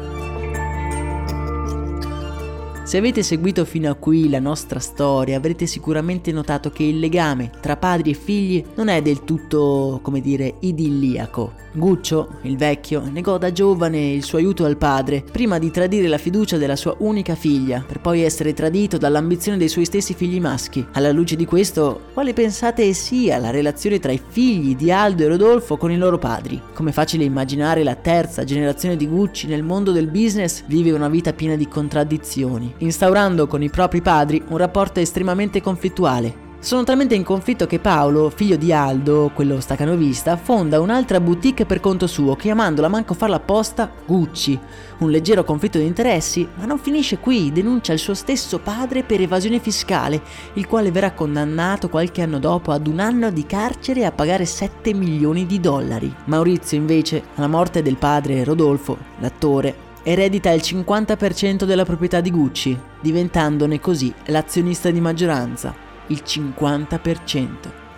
Se 2.88 2.96
avete 2.96 3.22
seguito 3.22 3.66
fino 3.66 3.90
a 3.90 3.96
qui 3.96 4.30
la 4.30 4.38
nostra 4.38 4.78
storia 4.78 5.36
avrete 5.36 5.66
sicuramente 5.66 6.32
notato 6.32 6.70
che 6.70 6.84
il 6.84 6.98
legame 6.98 7.50
tra 7.60 7.76
padri 7.76 8.12
e 8.12 8.14
figli 8.14 8.64
non 8.76 8.88
è 8.88 9.02
del 9.02 9.24
tutto, 9.24 10.00
come 10.02 10.22
dire, 10.22 10.54
idilliaco. 10.60 11.66
Guccio, 11.72 12.38
il 12.42 12.56
vecchio, 12.56 13.02
negò 13.12 13.36
da 13.36 13.52
giovane 13.52 14.12
il 14.12 14.24
suo 14.24 14.38
aiuto 14.38 14.64
al 14.64 14.78
padre 14.78 15.22
prima 15.22 15.58
di 15.58 15.70
tradire 15.70 16.08
la 16.08 16.16
fiducia 16.16 16.56
della 16.56 16.76
sua 16.76 16.96
unica 17.00 17.34
figlia, 17.34 17.84
per 17.86 18.00
poi 18.00 18.22
essere 18.22 18.54
tradito 18.54 18.96
dall'ambizione 18.96 19.58
dei 19.58 19.68
suoi 19.68 19.84
stessi 19.84 20.14
figli 20.14 20.40
maschi. 20.40 20.84
Alla 20.92 21.12
luce 21.12 21.36
di 21.36 21.44
questo, 21.44 22.00
quale 22.14 22.32
pensate 22.32 22.90
sia 22.94 23.36
la 23.36 23.50
relazione 23.50 23.98
tra 23.98 24.12
i 24.12 24.20
figli 24.26 24.74
di 24.74 24.90
Aldo 24.90 25.24
e 25.24 25.28
Rodolfo 25.28 25.76
con 25.76 25.90
i 25.90 25.98
loro 25.98 26.16
padri? 26.16 26.58
Come 26.72 26.92
facile 26.92 27.24
immaginare, 27.24 27.84
la 27.84 27.96
terza 27.96 28.44
generazione 28.44 28.96
di 28.96 29.06
Gucci 29.06 29.46
nel 29.46 29.62
mondo 29.62 29.92
del 29.92 30.08
business 30.08 30.64
vive 30.66 30.90
una 30.92 31.10
vita 31.10 31.34
piena 31.34 31.54
di 31.54 31.68
contraddizioni 31.68 32.76
instaurando 32.78 33.46
con 33.46 33.62
i 33.62 33.70
propri 33.70 34.00
padri 34.00 34.42
un 34.48 34.56
rapporto 34.56 35.00
estremamente 35.00 35.60
conflittuale. 35.60 36.46
Sono 36.60 36.82
talmente 36.82 37.14
in 37.14 37.22
conflitto 37.22 37.68
che 37.68 37.78
Paolo, 37.78 38.30
figlio 38.30 38.56
di 38.56 38.72
Aldo, 38.72 39.30
quello 39.32 39.60
stacanovista, 39.60 40.36
fonda 40.36 40.80
un'altra 40.80 41.20
boutique 41.20 41.64
per 41.66 41.78
conto 41.78 42.08
suo, 42.08 42.34
chiamandola 42.34 42.88
manco 42.88 43.14
farla 43.14 43.36
apposta 43.36 43.88
Gucci. 44.04 44.58
Un 44.98 45.08
leggero 45.08 45.44
conflitto 45.44 45.78
di 45.78 45.86
interessi, 45.86 46.48
ma 46.56 46.64
non 46.64 46.80
finisce 46.80 47.18
qui, 47.18 47.52
denuncia 47.52 47.92
il 47.92 48.00
suo 48.00 48.12
stesso 48.12 48.58
padre 48.58 49.04
per 49.04 49.20
evasione 49.20 49.60
fiscale, 49.60 50.20
il 50.54 50.66
quale 50.66 50.90
verrà 50.90 51.12
condannato 51.12 51.88
qualche 51.88 52.22
anno 52.22 52.40
dopo 52.40 52.72
ad 52.72 52.88
un 52.88 52.98
anno 52.98 53.30
di 53.30 53.46
carcere 53.46 54.00
e 54.00 54.04
a 54.04 54.12
pagare 54.12 54.44
7 54.44 54.92
milioni 54.94 55.46
di 55.46 55.60
dollari. 55.60 56.12
Maurizio 56.24 56.76
invece, 56.76 57.22
alla 57.36 57.46
morte 57.46 57.82
del 57.82 57.96
padre 57.96 58.42
Rodolfo, 58.42 58.98
l'attore, 59.20 59.86
eredita 60.02 60.50
il 60.50 60.60
50% 60.60 61.64
della 61.64 61.84
proprietà 61.84 62.20
di 62.20 62.30
Gucci, 62.30 62.78
diventandone 63.00 63.80
così 63.80 64.12
l'azionista 64.26 64.90
di 64.90 65.00
maggioranza, 65.00 65.74
il 66.08 66.22
50%. 66.24 67.48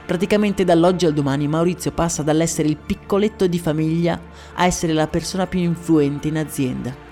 Praticamente 0.07 0.64
dall'oggi 0.64 1.07
al 1.07 1.12
domani 1.12 1.47
Maurizio 1.47 1.92
passa 1.92 2.23
dall'essere 2.23 2.69
il 2.69 2.76
piccoletto 2.76 3.47
di 3.47 3.59
famiglia 3.59 4.21
a 4.54 4.66
essere 4.66 4.92
la 4.92 5.07
persona 5.07 5.47
più 5.47 5.61
influente 5.61 6.28
in 6.28 6.38
azienda. 6.38 7.09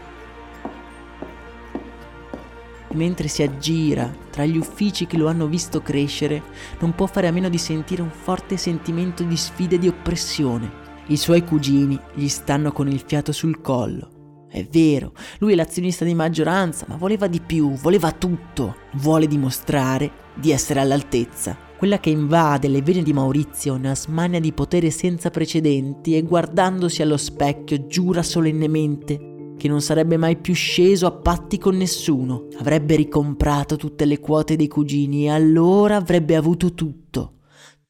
mentre 2.98 3.28
si 3.28 3.42
aggira 3.42 4.12
tra 4.30 4.44
gli 4.44 4.56
uffici 4.56 5.06
che 5.06 5.16
lo 5.16 5.28
hanno 5.28 5.46
visto 5.46 5.80
crescere, 5.80 6.42
non 6.80 6.94
può 6.94 7.06
fare 7.06 7.28
a 7.28 7.32
meno 7.32 7.48
di 7.48 7.58
sentire 7.58 8.02
un 8.02 8.10
forte 8.10 8.56
sentimento 8.56 9.22
di 9.22 9.36
sfida 9.36 9.76
e 9.76 9.78
di 9.78 9.88
oppressione. 9.88 10.86
I 11.06 11.16
suoi 11.16 11.44
cugini 11.44 11.98
gli 12.14 12.28
stanno 12.28 12.72
con 12.72 12.88
il 12.88 13.02
fiato 13.04 13.32
sul 13.32 13.60
collo. 13.60 14.17
È 14.48 14.64
vero, 14.64 15.12
lui 15.40 15.52
è 15.52 15.54
l'azionista 15.54 16.04
di 16.04 16.14
maggioranza, 16.14 16.86
ma 16.88 16.96
voleva 16.96 17.26
di 17.26 17.40
più, 17.40 17.72
voleva 17.72 18.12
tutto. 18.12 18.76
Vuole 18.94 19.26
dimostrare 19.26 20.10
di 20.34 20.50
essere 20.52 20.80
all'altezza. 20.80 21.56
Quella 21.76 22.00
che 22.00 22.10
invade 22.10 22.66
le 22.68 22.82
vene 22.82 23.02
di 23.02 23.12
Maurizio 23.12 23.74
è 23.74 23.78
una 23.78 23.94
smania 23.94 24.40
di 24.40 24.52
potere 24.52 24.90
senza 24.90 25.30
precedenti 25.30 26.16
e 26.16 26.22
guardandosi 26.22 27.02
allo 27.02 27.16
specchio 27.16 27.86
giura 27.86 28.22
solennemente 28.22 29.36
che 29.58 29.68
non 29.68 29.80
sarebbe 29.82 30.16
mai 30.16 30.36
più 30.36 30.54
sceso 30.54 31.06
a 31.06 31.12
patti 31.12 31.58
con 31.58 31.76
nessuno, 31.76 32.46
avrebbe 32.58 32.96
ricomprato 32.96 33.76
tutte 33.76 34.06
le 34.06 34.20
quote 34.20 34.56
dei 34.56 34.68
cugini 34.68 35.24
e 35.24 35.30
allora 35.30 35.96
avrebbe 35.96 36.36
avuto 36.36 36.72
tutto, 36.72 37.40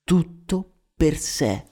tutto 0.03 0.73
per 0.97 1.17
sé. 1.17 1.67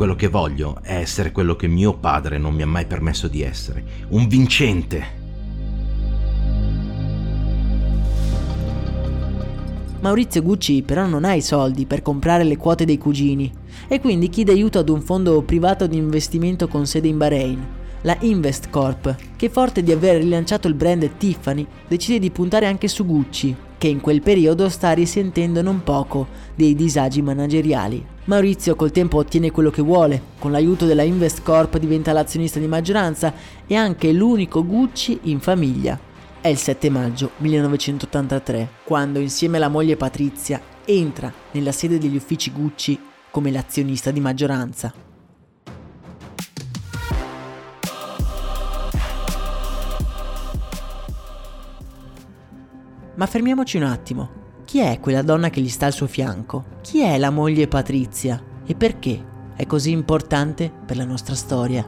Quello 0.00 0.16
che 0.16 0.28
voglio 0.28 0.78
è 0.80 0.94
essere 0.94 1.30
quello 1.30 1.56
che 1.56 1.66
mio 1.66 1.92
padre 1.92 2.38
non 2.38 2.54
mi 2.54 2.62
ha 2.62 2.66
mai 2.66 2.86
permesso 2.86 3.28
di 3.28 3.42
essere, 3.42 3.84
un 4.08 4.28
vincente. 4.28 5.04
Maurizio 10.00 10.42
Gucci 10.42 10.80
però 10.80 11.06
non 11.06 11.26
ha 11.26 11.34
i 11.34 11.42
soldi 11.42 11.84
per 11.84 12.00
comprare 12.00 12.44
le 12.44 12.56
quote 12.56 12.86
dei 12.86 12.96
cugini 12.96 13.52
e 13.88 14.00
quindi 14.00 14.30
chiede 14.30 14.52
aiuto 14.52 14.78
ad 14.78 14.88
un 14.88 15.02
fondo 15.02 15.42
privato 15.42 15.86
di 15.86 15.98
investimento 15.98 16.66
con 16.66 16.86
sede 16.86 17.08
in 17.08 17.18
Bahrain, 17.18 17.66
la 18.00 18.16
Invest 18.20 18.70
Corp, 18.70 19.14
che 19.36 19.50
forte 19.50 19.82
di 19.82 19.92
aver 19.92 20.22
rilanciato 20.22 20.66
il 20.66 20.72
brand 20.72 21.18
Tiffany 21.18 21.66
decide 21.86 22.18
di 22.18 22.30
puntare 22.30 22.64
anche 22.64 22.88
su 22.88 23.04
Gucci, 23.04 23.54
che 23.80 23.88
in 23.88 24.02
quel 24.02 24.20
periodo 24.20 24.68
sta 24.68 24.92
risentendo 24.92 25.62
non 25.62 25.82
poco 25.82 26.26
dei 26.54 26.74
disagi 26.74 27.22
manageriali. 27.22 28.04
Maurizio 28.24 28.76
col 28.76 28.90
tempo 28.90 29.16
ottiene 29.16 29.50
quello 29.50 29.70
che 29.70 29.80
vuole, 29.80 30.20
con 30.38 30.50
l'aiuto 30.50 30.84
della 30.84 31.02
Invest 31.02 31.42
Corp 31.42 31.78
diventa 31.78 32.12
l'azionista 32.12 32.58
di 32.58 32.66
maggioranza 32.66 33.32
e 33.66 33.74
anche 33.74 34.12
l'unico 34.12 34.66
Gucci 34.66 35.20
in 35.22 35.40
famiglia. 35.40 35.98
È 36.42 36.48
il 36.48 36.58
7 36.58 36.90
maggio 36.90 37.30
1983, 37.38 38.68
quando 38.84 39.18
insieme 39.18 39.56
alla 39.56 39.68
moglie 39.68 39.96
Patrizia 39.96 40.60
entra 40.84 41.32
nella 41.52 41.72
sede 41.72 41.96
degli 41.96 42.16
uffici 42.16 42.52
Gucci 42.52 43.00
come 43.30 43.50
l'azionista 43.50 44.10
di 44.10 44.20
maggioranza. 44.20 45.09
Ma 53.20 53.26
fermiamoci 53.26 53.76
un 53.76 53.82
attimo. 53.82 54.30
Chi 54.64 54.78
è 54.78 54.98
quella 54.98 55.20
donna 55.20 55.50
che 55.50 55.60
gli 55.60 55.68
sta 55.68 55.84
al 55.84 55.92
suo 55.92 56.06
fianco? 56.06 56.78
Chi 56.80 57.02
è 57.02 57.18
la 57.18 57.28
moglie 57.28 57.68
Patrizia? 57.68 58.42
E 58.64 58.74
perché 58.74 59.52
è 59.54 59.66
così 59.66 59.90
importante 59.90 60.72
per 60.86 60.96
la 60.96 61.04
nostra 61.04 61.34
storia? 61.34 61.86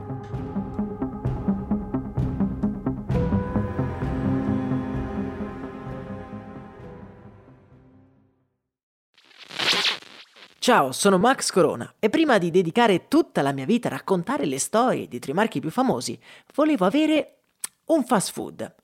Ciao, 10.59 10.93
sono 10.93 11.17
Max 11.17 11.51
Corona 11.51 11.95
e 11.99 12.11
prima 12.11 12.37
di 12.37 12.51
dedicare 12.51 13.09
tutta 13.09 13.41
la 13.41 13.53
mia 13.53 13.65
vita 13.65 13.89
a 13.89 13.93
raccontare 13.93 14.45
le 14.45 14.59
storie 14.59 15.09
di 15.09 15.19
tre 15.19 15.33
marchi 15.33 15.61
più 15.61 15.71
famosi, 15.71 16.21
volevo 16.53 16.85
avere 16.85 17.45
un 17.87 18.05
fast 18.05 18.33
food. 18.33 18.82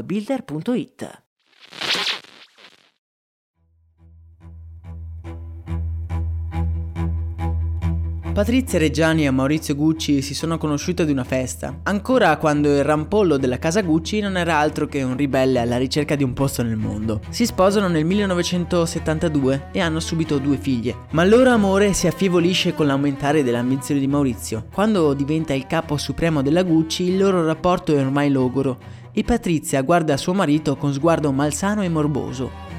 appbuilder.it. 0.00 1.22
Patrizia 8.32 8.78
Reggiani 8.78 9.26
e 9.26 9.30
Maurizio 9.30 9.74
Gucci 9.74 10.22
si 10.22 10.32
sono 10.32 10.56
conosciuti 10.56 11.02
ad 11.02 11.10
una 11.10 11.22
festa, 11.22 11.80
ancora 11.82 12.34
quando 12.38 12.74
il 12.74 12.82
rampollo 12.82 13.36
della 13.36 13.58
casa 13.58 13.82
Gucci 13.82 14.20
non 14.20 14.38
era 14.38 14.56
altro 14.56 14.86
che 14.86 15.02
un 15.02 15.18
ribelle 15.18 15.58
alla 15.60 15.76
ricerca 15.76 16.16
di 16.16 16.24
un 16.24 16.32
posto 16.32 16.62
nel 16.62 16.78
mondo. 16.78 17.20
Si 17.28 17.44
sposano 17.44 17.88
nel 17.88 18.06
1972 18.06 19.68
e 19.72 19.80
hanno 19.80 20.00
subito 20.00 20.38
due 20.38 20.56
figlie, 20.56 20.96
ma 21.10 21.24
il 21.24 21.28
loro 21.28 21.50
amore 21.50 21.92
si 21.92 22.06
affievolisce 22.06 22.72
con 22.72 22.86
l'aumentare 22.86 23.42
dell'ambizione 23.42 24.00
di 24.00 24.06
Maurizio. 24.06 24.64
Quando 24.72 25.12
diventa 25.12 25.52
il 25.52 25.66
capo 25.66 25.98
supremo 25.98 26.40
della 26.40 26.62
Gucci, 26.62 27.02
il 27.10 27.18
loro 27.18 27.44
rapporto 27.44 27.94
è 27.94 28.00
ormai 28.00 28.30
logoro 28.30 29.00
e 29.12 29.24
Patrizia 29.24 29.82
guarda 29.82 30.16
suo 30.16 30.34
marito 30.34 30.76
con 30.76 30.92
sguardo 30.92 31.32
malsano 31.32 31.82
e 31.82 31.88
morboso. 31.88 32.70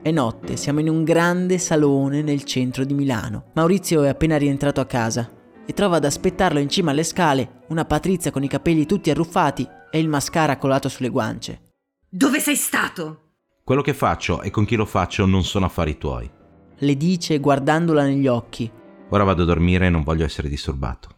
È 0.00 0.10
notte, 0.10 0.56
siamo 0.56 0.80
in 0.80 0.88
un 0.88 1.04
grande 1.04 1.58
salone 1.58 2.22
nel 2.22 2.44
centro 2.44 2.82
di 2.84 2.94
Milano. 2.94 3.50
Maurizio 3.52 4.04
è 4.04 4.08
appena 4.08 4.38
rientrato 4.38 4.80
a 4.80 4.86
casa 4.86 5.30
e 5.66 5.74
trova 5.74 5.96
ad 5.96 6.06
aspettarlo 6.06 6.58
in 6.58 6.70
cima 6.70 6.92
alle 6.92 7.04
scale 7.04 7.64
una 7.68 7.84
Patrizia 7.84 8.30
con 8.30 8.42
i 8.42 8.48
capelli 8.48 8.86
tutti 8.86 9.10
arruffati 9.10 9.68
e 9.90 9.98
il 9.98 10.08
mascara 10.08 10.56
colato 10.56 10.88
sulle 10.88 11.10
guance. 11.10 11.60
Dove 12.08 12.40
sei 12.40 12.56
stato? 12.56 13.27
Quello 13.68 13.82
che 13.82 13.92
faccio 13.92 14.40
e 14.40 14.48
con 14.48 14.64
chi 14.64 14.76
lo 14.76 14.86
faccio 14.86 15.26
non 15.26 15.44
sono 15.44 15.66
affari 15.66 15.98
tuoi. 15.98 16.26
Le 16.78 16.96
dice 16.96 17.38
guardandola 17.38 18.02
negli 18.02 18.26
occhi. 18.26 18.72
Ora 19.10 19.24
vado 19.24 19.42
a 19.42 19.44
dormire 19.44 19.84
e 19.84 19.90
non 19.90 20.04
voglio 20.04 20.24
essere 20.24 20.48
disturbato. 20.48 21.16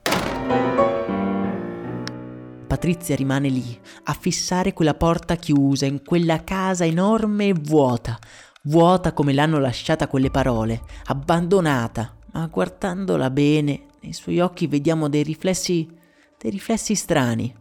Patrizia 2.67 3.15
rimane 3.15 3.49
lì, 3.49 3.79
a 4.03 4.13
fissare 4.15 4.73
quella 4.73 4.95
porta 4.95 5.37
chiusa 5.37 5.87
in 5.87 6.03
quella 6.03 6.43
casa 6.43 6.85
enorme 6.85 7.47
e 7.47 7.55
vuota, 7.55 8.19
vuota 8.63 9.13
come 9.13 9.33
l'hanno 9.33 9.61
lasciata 9.61 10.09
quelle 10.09 10.33
parole, 10.33 10.83
abbandonata, 11.05 12.17
ma 12.33 12.49
guardandola 12.49 13.31
bene, 13.31 13.87
nei 14.01 14.13
suoi 14.13 14.41
occhi 14.41 14.67
vediamo 14.67 15.09
dei 15.09 15.23
riflessi, 15.23 15.89
dei 16.37 16.51
riflessi 16.51 16.97
strani, 16.97 17.55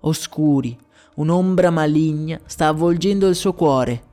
oscuri, 0.00 0.74
un'ombra 1.16 1.68
maligna 1.68 2.40
sta 2.46 2.68
avvolgendo 2.68 3.28
il 3.28 3.34
suo 3.34 3.52
cuore 3.52 4.08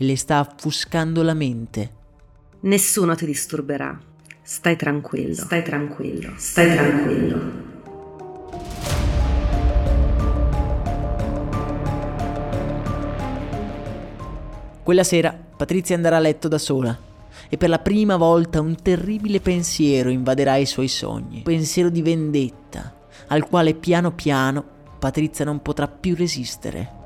e 0.00 0.04
le 0.06 0.16
sta 0.16 0.38
affuscando 0.38 1.22
la 1.22 1.34
mente. 1.34 1.90
Nessuno 2.60 3.14
ti 3.14 3.26
disturberà. 3.26 4.00
Stai 4.40 4.74
tranquillo. 4.74 5.34
Stai 5.34 5.62
tranquillo. 5.62 6.32
Stai 6.38 6.72
tranquillo. 6.74 7.68
Quella 14.82 15.04
sera 15.04 15.38
Patrizia 15.56 15.96
andrà 15.96 16.16
a 16.16 16.20
letto 16.20 16.48
da 16.48 16.56
sola 16.56 16.98
e 17.50 17.58
per 17.58 17.68
la 17.68 17.78
prima 17.78 18.16
volta 18.16 18.62
un 18.62 18.76
terribile 18.80 19.40
pensiero 19.40 20.08
invaderà 20.08 20.56
i 20.56 20.64
suoi 20.64 20.88
sogni, 20.88 21.36
un 21.36 21.42
pensiero 21.42 21.90
di 21.90 22.00
vendetta, 22.00 22.94
al 23.26 23.46
quale 23.46 23.74
piano 23.74 24.12
piano 24.12 24.64
Patrizia 24.98 25.44
non 25.44 25.60
potrà 25.60 25.88
più 25.88 26.14
resistere. 26.14 26.99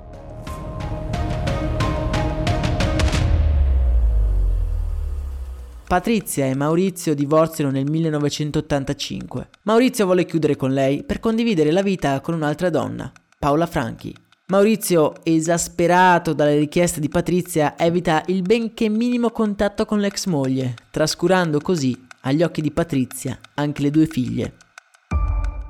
Patrizia 5.94 6.46
e 6.46 6.56
Maurizio 6.56 7.14
divorziano 7.14 7.70
nel 7.70 7.88
1985. 7.88 9.48
Maurizio 9.62 10.06
vuole 10.06 10.24
chiudere 10.24 10.56
con 10.56 10.72
lei 10.72 11.04
per 11.04 11.20
condividere 11.20 11.70
la 11.70 11.82
vita 11.82 12.20
con 12.20 12.34
un'altra 12.34 12.68
donna, 12.68 13.12
Paola 13.38 13.66
Franchi. 13.66 14.12
Maurizio, 14.46 15.12
esasperato 15.22 16.32
dalle 16.32 16.58
richieste 16.58 16.98
di 16.98 17.08
Patrizia, 17.08 17.78
evita 17.78 18.24
il 18.26 18.42
benché 18.42 18.88
minimo 18.88 19.30
contatto 19.30 19.84
con 19.84 20.00
l'ex 20.00 20.26
moglie, 20.26 20.74
trascurando 20.90 21.60
così, 21.60 21.96
agli 22.22 22.42
occhi 22.42 22.60
di 22.60 22.72
Patrizia, 22.72 23.38
anche 23.54 23.82
le 23.82 23.90
due 23.92 24.06
figlie. 24.06 24.54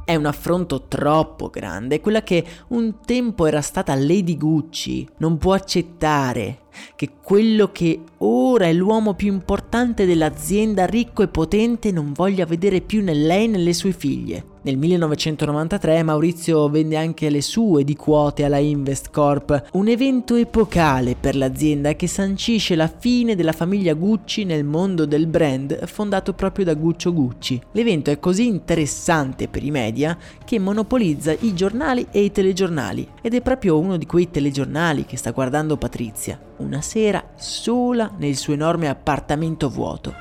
È 0.06 0.14
un 0.14 0.24
affronto 0.24 0.86
troppo 0.88 1.50
grande, 1.50 2.00
quella 2.00 2.22
che 2.22 2.42
un 2.68 3.00
tempo 3.04 3.44
era 3.44 3.60
stata 3.60 3.94
Lady 3.94 4.38
Gucci 4.38 5.06
non 5.18 5.36
può 5.36 5.52
accettare 5.52 6.60
che 6.96 7.10
quello 7.22 7.70
che 7.72 8.00
ora 8.18 8.66
è 8.66 8.72
l'uomo 8.72 9.14
più 9.14 9.32
importante 9.32 10.06
dell'azienda, 10.06 10.86
ricco 10.86 11.22
e 11.22 11.28
potente, 11.28 11.92
non 11.92 12.12
voglia 12.12 12.46
vedere 12.46 12.80
più 12.80 13.02
né 13.02 13.14
lei 13.14 13.48
né 13.48 13.58
le 13.58 13.72
sue 13.72 13.92
figlie. 13.92 14.52
Nel 14.64 14.78
1993 14.78 16.02
Maurizio 16.04 16.70
vende 16.70 16.96
anche 16.96 17.28
le 17.28 17.42
sue 17.42 17.84
di 17.84 17.94
quote 17.96 18.44
alla 18.44 18.56
Invest 18.56 19.10
Corp, 19.10 19.68
un 19.72 19.88
evento 19.88 20.36
epocale 20.36 21.16
per 21.20 21.36
l'azienda 21.36 21.94
che 21.96 22.06
sancisce 22.06 22.74
la 22.74 22.88
fine 22.88 23.36
della 23.36 23.52
famiglia 23.52 23.92
Gucci 23.92 24.44
nel 24.44 24.64
mondo 24.64 25.04
del 25.04 25.26
brand 25.26 25.84
fondato 25.84 26.32
proprio 26.32 26.64
da 26.64 26.72
Guccio 26.72 27.12
Gucci. 27.12 27.60
L'evento 27.72 28.10
è 28.10 28.18
così 28.18 28.46
interessante 28.46 29.48
per 29.48 29.62
i 29.62 29.70
media 29.70 30.16
che 30.42 30.58
monopolizza 30.58 31.36
i 31.40 31.52
giornali 31.52 32.06
e 32.10 32.22
i 32.22 32.32
telegiornali 32.32 33.06
ed 33.20 33.34
è 33.34 33.42
proprio 33.42 33.78
uno 33.78 33.98
di 33.98 34.06
quei 34.06 34.30
telegiornali 34.30 35.04
che 35.04 35.18
sta 35.18 35.32
guardando 35.32 35.76
Patrizia, 35.76 36.40
una 36.58 36.80
sera 36.80 37.32
sola 37.36 38.12
nel 38.16 38.36
suo 38.36 38.52
enorme 38.52 38.88
appartamento 38.88 39.68
vuoto. 39.68 40.14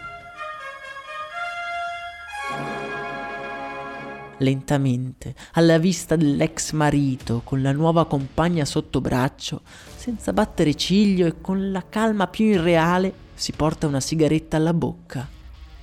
Lentamente, 4.37 5.35
alla 5.53 5.77
vista 5.77 6.15
dell'ex 6.15 6.71
marito, 6.71 7.41
con 7.43 7.61
la 7.61 7.71
nuova 7.71 8.05
compagna 8.05 8.65
sotto 8.65 8.99
braccio, 8.99 9.61
senza 9.95 10.33
battere 10.33 10.75
ciglio 10.75 11.27
e 11.27 11.39
con 11.39 11.71
la 11.71 11.85
calma 11.87 12.27
più 12.27 12.45
irreale, 12.45 13.13
si 13.33 13.51
porta 13.53 13.87
una 13.87 13.99
sigaretta 13.99 14.57
alla 14.57 14.73
bocca 14.73 15.27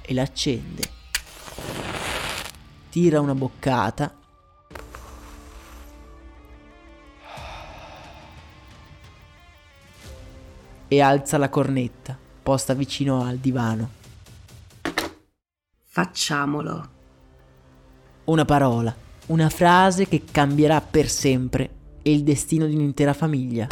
e 0.02 0.12
l'accende. 0.12 0.82
Tira 2.90 3.20
una 3.20 3.34
boccata 3.34 4.19
e 10.92 11.00
alza 11.00 11.38
la 11.38 11.48
cornetta 11.48 12.18
posta 12.42 12.74
vicino 12.74 13.22
al 13.22 13.36
divano. 13.36 13.90
Facciamolo. 15.84 16.88
Una 18.24 18.44
parola, 18.44 18.92
una 19.26 19.48
frase 19.50 20.08
che 20.08 20.24
cambierà 20.28 20.80
per 20.80 21.08
sempre 21.08 21.70
il 22.02 22.24
destino 22.24 22.66
di 22.66 22.74
un'intera 22.74 23.12
famiglia. 23.12 23.68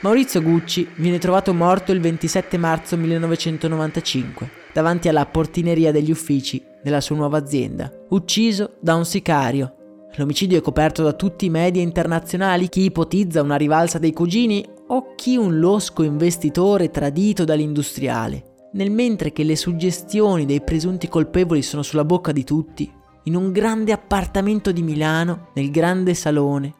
Maurizio 0.00 0.42
Gucci 0.42 0.90
viene 0.96 1.18
trovato 1.18 1.54
morto 1.54 1.90
il 1.92 2.00
27 2.00 2.58
marzo 2.58 2.98
1995 2.98 4.50
davanti 4.78 5.08
alla 5.08 5.26
portineria 5.26 5.90
degli 5.90 6.12
uffici 6.12 6.62
della 6.84 7.00
sua 7.00 7.16
nuova 7.16 7.36
azienda, 7.36 7.92
ucciso 8.10 8.74
da 8.78 8.94
un 8.94 9.04
sicario. 9.04 9.74
L'omicidio 10.14 10.56
è 10.56 10.60
coperto 10.60 11.02
da 11.02 11.14
tutti 11.14 11.46
i 11.46 11.50
media 11.50 11.82
internazionali, 11.82 12.68
chi 12.68 12.84
ipotizza 12.84 13.42
una 13.42 13.56
rivalsa 13.56 13.98
dei 13.98 14.12
cugini 14.12 14.64
o 14.86 15.14
chi 15.16 15.36
un 15.36 15.58
losco 15.58 16.04
investitore 16.04 16.92
tradito 16.92 17.42
dall'industriale. 17.42 18.68
Nel 18.74 18.92
mentre 18.92 19.32
che 19.32 19.42
le 19.42 19.56
suggestioni 19.56 20.46
dei 20.46 20.60
presunti 20.60 21.08
colpevoli 21.08 21.62
sono 21.62 21.82
sulla 21.82 22.04
bocca 22.04 22.30
di 22.30 22.44
tutti, 22.44 22.88
in 23.24 23.34
un 23.34 23.50
grande 23.50 23.90
appartamento 23.90 24.70
di 24.70 24.82
Milano, 24.82 25.48
nel 25.54 25.72
grande 25.72 26.14
salone, 26.14 26.72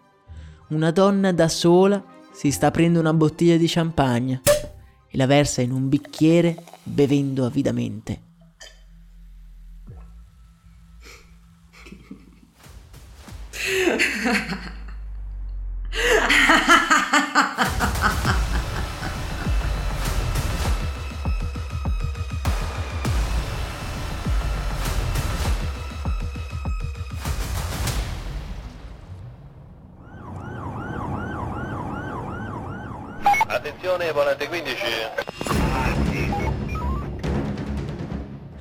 una 0.69 0.93
donna 0.93 1.33
da 1.33 1.49
sola 1.49 2.01
si 2.33 2.53
sta 2.53 2.69
aprendo 2.69 3.01
una 3.01 3.13
bottiglia 3.13 3.57
di 3.57 3.67
champagne 3.67 4.43
e 5.11 5.17
la 5.17 5.27
versa 5.27 5.63
in 5.63 5.73
un 5.73 5.89
bicchiere 5.89 6.63
bevendo 6.83 7.45
avidamente. 7.45 8.27
Attenzione, 33.59 34.13
volante 34.13 34.47
15. 34.47 34.77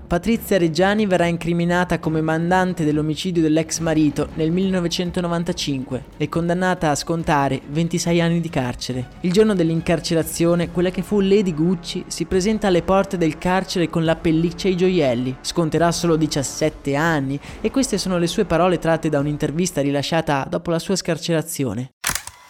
Patrizia 0.07 0.57
Reggiani 0.57 1.05
verrà 1.05 1.27
incriminata 1.27 1.99
come 1.99 2.19
mandante 2.19 2.83
dell'omicidio 2.83 3.43
dell'ex 3.43 3.77
marito 3.77 4.29
nel 4.33 4.49
1995 4.49 6.03
e 6.17 6.27
condannata 6.29 6.89
a 6.89 6.95
scontare 6.95 7.61
26 7.67 8.21
anni 8.21 8.39
di 8.39 8.49
carcere. 8.49 9.09
Il 9.21 9.31
giorno 9.31 9.53
dell'incarcerazione, 9.53 10.71
quella 10.71 10.89
che 10.89 11.03
fu 11.03 11.19
Lady 11.19 11.53
Gucci 11.53 12.05
si 12.07 12.25
presenta 12.25 12.65
alle 12.65 12.81
porte 12.81 13.17
del 13.17 13.37
carcere 13.37 13.91
con 13.91 14.03
la 14.03 14.15
pelliccia 14.15 14.67
e 14.67 14.71
i 14.71 14.77
gioielli. 14.77 15.37
Sconterà 15.41 15.91
solo 15.91 16.15
17 16.15 16.95
anni 16.95 17.39
e 17.61 17.69
queste 17.69 17.99
sono 17.99 18.17
le 18.17 18.25
sue 18.25 18.45
parole 18.45 18.79
tratte 18.79 19.09
da 19.09 19.19
un'intervista 19.19 19.79
rilasciata 19.79 20.47
dopo 20.49 20.71
la 20.71 20.79
sua 20.79 20.95
scarcerazione. 20.95 21.91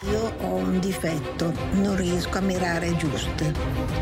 Io 0.02 0.32
ho 0.42 0.54
un 0.54 0.78
difetto, 0.78 1.52
non 1.72 1.96
riesco 1.96 2.38
a 2.38 2.40
mirare 2.40 2.94
giuste 2.96 3.52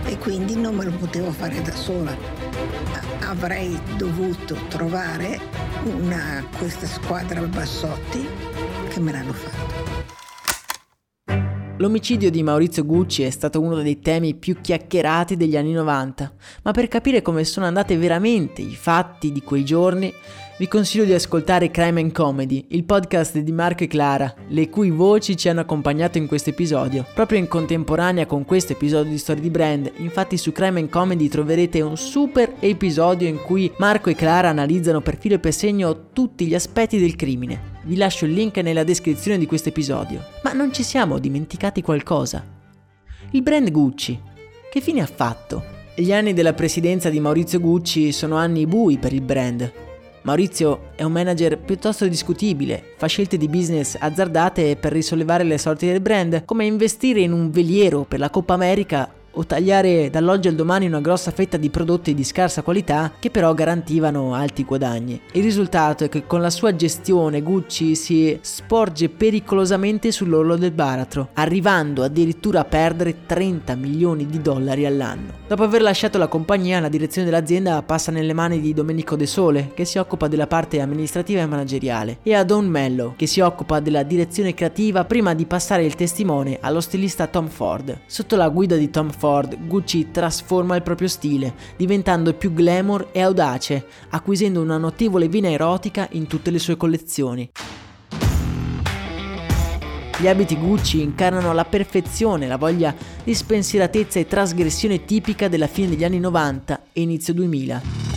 e 0.04 0.18
quindi 0.18 0.54
non 0.54 0.74
me 0.74 0.84
lo 0.84 0.90
potevo 0.90 1.30
fare 1.30 1.62
da 1.62 1.72
sola. 1.72 2.14
Avrei 3.20 3.80
dovuto 3.96 4.56
trovare 4.68 5.40
una, 5.84 6.44
questa 6.58 6.84
squadra 6.84 7.40
Bassotti 7.40 8.28
che 8.90 9.00
me 9.00 9.10
l'hanno 9.10 9.32
fatto. 9.32 10.04
L'omicidio 11.78 12.30
di 12.30 12.42
Maurizio 12.42 12.84
Gucci 12.84 13.22
è 13.22 13.30
stato 13.30 13.60
uno 13.62 13.80
dei 13.80 13.98
temi 13.98 14.34
più 14.34 14.60
chiacchierati 14.60 15.34
degli 15.34 15.56
anni 15.56 15.72
90, 15.72 16.32
ma 16.62 16.72
per 16.72 16.88
capire 16.88 17.22
come 17.22 17.44
sono 17.44 17.64
andate 17.64 17.96
veramente 17.96 18.60
i 18.60 18.74
fatti 18.74 19.32
di 19.32 19.40
quei 19.42 19.64
giorni, 19.64 20.12
vi 20.58 20.68
consiglio 20.68 21.04
di 21.04 21.12
ascoltare 21.12 21.70
Crime 21.70 22.00
and 22.00 22.12
Comedy, 22.12 22.64
il 22.68 22.84
podcast 22.84 23.36
di 23.36 23.52
Marco 23.52 23.84
e 23.84 23.88
Clara, 23.88 24.34
le 24.48 24.70
cui 24.70 24.88
voci 24.88 25.36
ci 25.36 25.50
hanno 25.50 25.60
accompagnato 25.60 26.16
in 26.16 26.26
questo 26.26 26.48
episodio. 26.48 27.04
Proprio 27.12 27.38
in 27.38 27.46
contemporanea 27.46 28.24
con 28.24 28.46
questo 28.46 28.72
episodio 28.72 29.10
di 29.10 29.18
Storia 29.18 29.42
di 29.42 29.50
Brand, 29.50 29.92
infatti 29.96 30.38
su 30.38 30.52
Crime 30.52 30.80
and 30.80 30.88
Comedy 30.88 31.28
troverete 31.28 31.82
un 31.82 31.98
super 31.98 32.54
episodio 32.60 33.28
in 33.28 33.36
cui 33.42 33.70
Marco 33.76 34.08
e 34.08 34.14
Clara 34.14 34.48
analizzano 34.48 35.02
per 35.02 35.18
filo 35.18 35.34
e 35.34 35.40
per 35.40 35.52
segno 35.52 36.12
tutti 36.14 36.46
gli 36.46 36.54
aspetti 36.54 36.98
del 36.98 37.16
crimine. 37.16 37.74
Vi 37.82 37.96
lascio 37.96 38.24
il 38.24 38.32
link 38.32 38.56
nella 38.56 38.82
descrizione 38.82 39.36
di 39.36 39.44
questo 39.44 39.68
episodio. 39.68 40.24
Ma 40.42 40.54
non 40.54 40.72
ci 40.72 40.82
siamo 40.82 41.18
dimenticati 41.18 41.82
qualcosa. 41.82 42.42
Il 43.32 43.42
brand 43.42 43.70
Gucci. 43.70 44.18
Che 44.70 44.80
fine 44.80 45.02
ha 45.02 45.06
fatto? 45.06 45.62
Gli 45.94 46.14
anni 46.14 46.32
della 46.32 46.54
presidenza 46.54 47.10
di 47.10 47.20
Maurizio 47.20 47.60
Gucci 47.60 48.10
sono 48.10 48.36
anni 48.36 48.66
bui 48.66 48.96
per 48.96 49.12
il 49.12 49.22
brand. 49.22 49.84
Maurizio 50.26 50.90
è 50.96 51.04
un 51.04 51.12
manager 51.12 51.56
piuttosto 51.56 52.04
discutibile, 52.08 52.94
fa 52.96 53.06
scelte 53.06 53.36
di 53.36 53.46
business 53.46 53.96
azzardate 53.96 54.74
per 54.74 54.90
risollevare 54.90 55.44
le 55.44 55.56
sorti 55.56 55.86
del 55.86 56.00
brand, 56.00 56.44
come 56.44 56.64
investire 56.64 57.20
in 57.20 57.30
un 57.30 57.52
veliero 57.52 58.02
per 58.02 58.18
la 58.18 58.28
Coppa 58.28 58.54
America 58.54 59.08
o 59.36 59.44
tagliare 59.46 60.10
dall'oggi 60.10 60.48
al 60.48 60.54
domani 60.54 60.86
una 60.86 61.00
grossa 61.00 61.30
fetta 61.30 61.56
di 61.56 61.70
prodotti 61.70 62.14
di 62.14 62.24
scarsa 62.24 62.62
qualità 62.62 63.12
che 63.18 63.30
però 63.30 63.54
garantivano 63.54 64.34
alti 64.34 64.64
guadagni. 64.64 65.20
Il 65.32 65.42
risultato 65.42 66.04
è 66.04 66.08
che 66.08 66.26
con 66.26 66.40
la 66.40 66.50
sua 66.50 66.74
gestione 66.74 67.42
Gucci 67.42 67.94
si 67.94 68.38
sporge 68.40 69.08
pericolosamente 69.08 70.10
sull'orlo 70.10 70.56
del 70.56 70.72
baratro, 70.72 71.28
arrivando 71.34 72.02
addirittura 72.02 72.60
a 72.60 72.64
perdere 72.64 73.24
30 73.26 73.74
milioni 73.74 74.26
di 74.26 74.40
dollari 74.40 74.86
all'anno. 74.86 75.44
Dopo 75.46 75.62
aver 75.62 75.82
lasciato 75.82 76.18
la 76.18 76.26
compagnia, 76.26 76.80
la 76.80 76.88
direzione 76.88 77.28
dell'azienda 77.28 77.80
passa 77.82 78.10
nelle 78.10 78.32
mani 78.32 78.60
di 78.60 78.74
Domenico 78.74 79.16
De 79.16 79.26
Sole, 79.26 79.70
che 79.74 79.84
si 79.84 79.98
occupa 79.98 80.26
della 80.26 80.46
parte 80.46 80.80
amministrativa 80.80 81.40
e 81.40 81.46
manageriale, 81.46 82.18
e 82.22 82.34
a 82.34 82.42
Don 82.42 82.66
Mello, 82.66 83.14
che 83.16 83.26
si 83.26 83.40
occupa 83.40 83.80
della 83.80 84.02
direzione 84.02 84.54
creativa 84.54 85.04
prima 85.04 85.34
di 85.34 85.46
passare 85.46 85.84
il 85.84 85.94
testimone 85.94 86.58
allo 86.60 86.80
stilista 86.80 87.26
Tom 87.26 87.48
Ford. 87.48 88.00
Sotto 88.06 88.34
la 88.34 88.48
guida 88.48 88.76
di 88.76 88.90
Tom 88.90 89.10
Ford, 89.10 89.24
Gucci 89.66 90.10
trasforma 90.12 90.76
il 90.76 90.82
proprio 90.82 91.08
stile, 91.08 91.54
diventando 91.76 92.32
più 92.32 92.52
glamour 92.52 93.08
e 93.10 93.20
audace, 93.20 93.86
acquisendo 94.10 94.60
una 94.60 94.78
notevole 94.78 95.28
vena 95.28 95.50
erotica 95.50 96.06
in 96.12 96.26
tutte 96.26 96.50
le 96.50 96.58
sue 96.58 96.76
collezioni. 96.76 97.50
Gli 100.18 100.28
abiti 100.28 100.56
Gucci 100.56 101.02
incarnano 101.02 101.50
alla 101.50 101.64
perfezione 101.64 102.46
la 102.46 102.56
voglia 102.56 102.94
di 103.22 103.34
spensieratezza 103.34 104.18
e 104.18 104.26
trasgressione 104.26 105.04
tipica 105.04 105.48
della 105.48 105.66
fine 105.66 105.88
degli 105.88 106.04
anni 106.04 106.20
90 106.20 106.82
e 106.92 107.00
inizio 107.02 107.34
2000. 107.34 108.15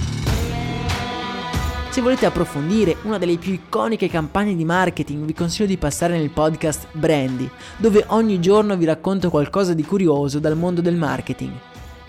Se 1.91 2.01
volete 2.01 2.27
approfondire 2.27 2.97
una 3.01 3.17
delle 3.17 3.37
più 3.37 3.51
iconiche 3.51 4.07
campagne 4.07 4.55
di 4.55 4.63
marketing, 4.63 5.25
vi 5.25 5.33
consiglio 5.33 5.67
di 5.67 5.77
passare 5.77 6.17
nel 6.17 6.29
podcast 6.29 6.85
Brandy, 6.91 7.49
dove 7.77 8.05
ogni 8.09 8.39
giorno 8.39 8.77
vi 8.77 8.85
racconto 8.85 9.31
qualcosa 9.31 9.73
di 9.73 9.83
curioso 9.83 10.37
dal 10.37 10.55
mondo 10.55 10.81
del 10.81 10.95
marketing. 10.95 11.51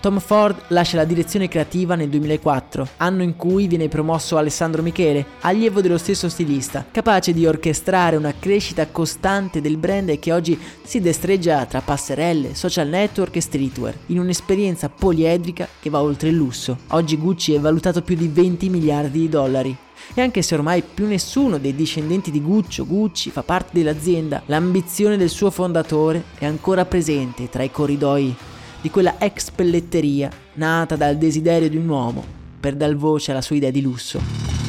Tom 0.01 0.19
Ford 0.19 0.63
lascia 0.69 0.97
la 0.97 1.05
direzione 1.05 1.47
creativa 1.47 1.93
nel 1.93 2.09
2004, 2.09 2.87
anno 2.97 3.21
in 3.21 3.35
cui 3.35 3.67
viene 3.67 3.87
promosso 3.87 4.35
Alessandro 4.35 4.81
Michele, 4.81 5.23
allievo 5.41 5.79
dello 5.79 5.99
stesso 5.99 6.27
stilista, 6.27 6.83
capace 6.89 7.33
di 7.33 7.45
orchestrare 7.45 8.15
una 8.15 8.33
crescita 8.33 8.87
costante 8.87 9.61
del 9.61 9.77
brand 9.77 10.17
che 10.17 10.33
oggi 10.33 10.59
si 10.81 11.01
destreggia 11.01 11.65
tra 11.65 11.81
passerelle, 11.81 12.55
social 12.55 12.87
network 12.87 13.35
e 13.35 13.41
streetwear, 13.41 13.95
in 14.07 14.17
un'esperienza 14.17 14.89
poliedrica 14.89 15.67
che 15.79 15.91
va 15.91 16.01
oltre 16.01 16.29
il 16.29 16.35
lusso. 16.35 16.79
Oggi 16.87 17.15
Gucci 17.15 17.53
è 17.53 17.59
valutato 17.59 18.01
più 18.01 18.15
di 18.15 18.27
20 18.27 18.69
miliardi 18.69 19.19
di 19.19 19.29
dollari. 19.29 19.77
E 20.15 20.21
anche 20.21 20.41
se 20.41 20.55
ormai 20.55 20.81
più 20.81 21.05
nessuno 21.05 21.59
dei 21.59 21.75
discendenti 21.75 22.31
di 22.31 22.41
Guccio 22.41 22.87
Gucci 22.87 23.29
fa 23.29 23.43
parte 23.43 23.69
dell'azienda, 23.73 24.41
l'ambizione 24.47 25.15
del 25.15 25.29
suo 25.29 25.51
fondatore 25.51 26.23
è 26.39 26.45
ancora 26.45 26.85
presente 26.85 27.49
tra 27.49 27.61
i 27.61 27.69
corridoi 27.69 28.35
di 28.81 28.89
quella 28.89 29.15
ex 29.19 29.51
pelletteria 29.51 30.29
nata 30.53 30.95
dal 30.95 31.17
desiderio 31.17 31.69
di 31.69 31.77
un 31.77 31.87
uomo 31.87 32.23
per 32.59 32.75
dar 32.75 32.95
voce 32.95 33.31
alla 33.31 33.41
sua 33.41 33.55
idea 33.55 33.71
di 33.71 33.81
lusso. 33.81 34.60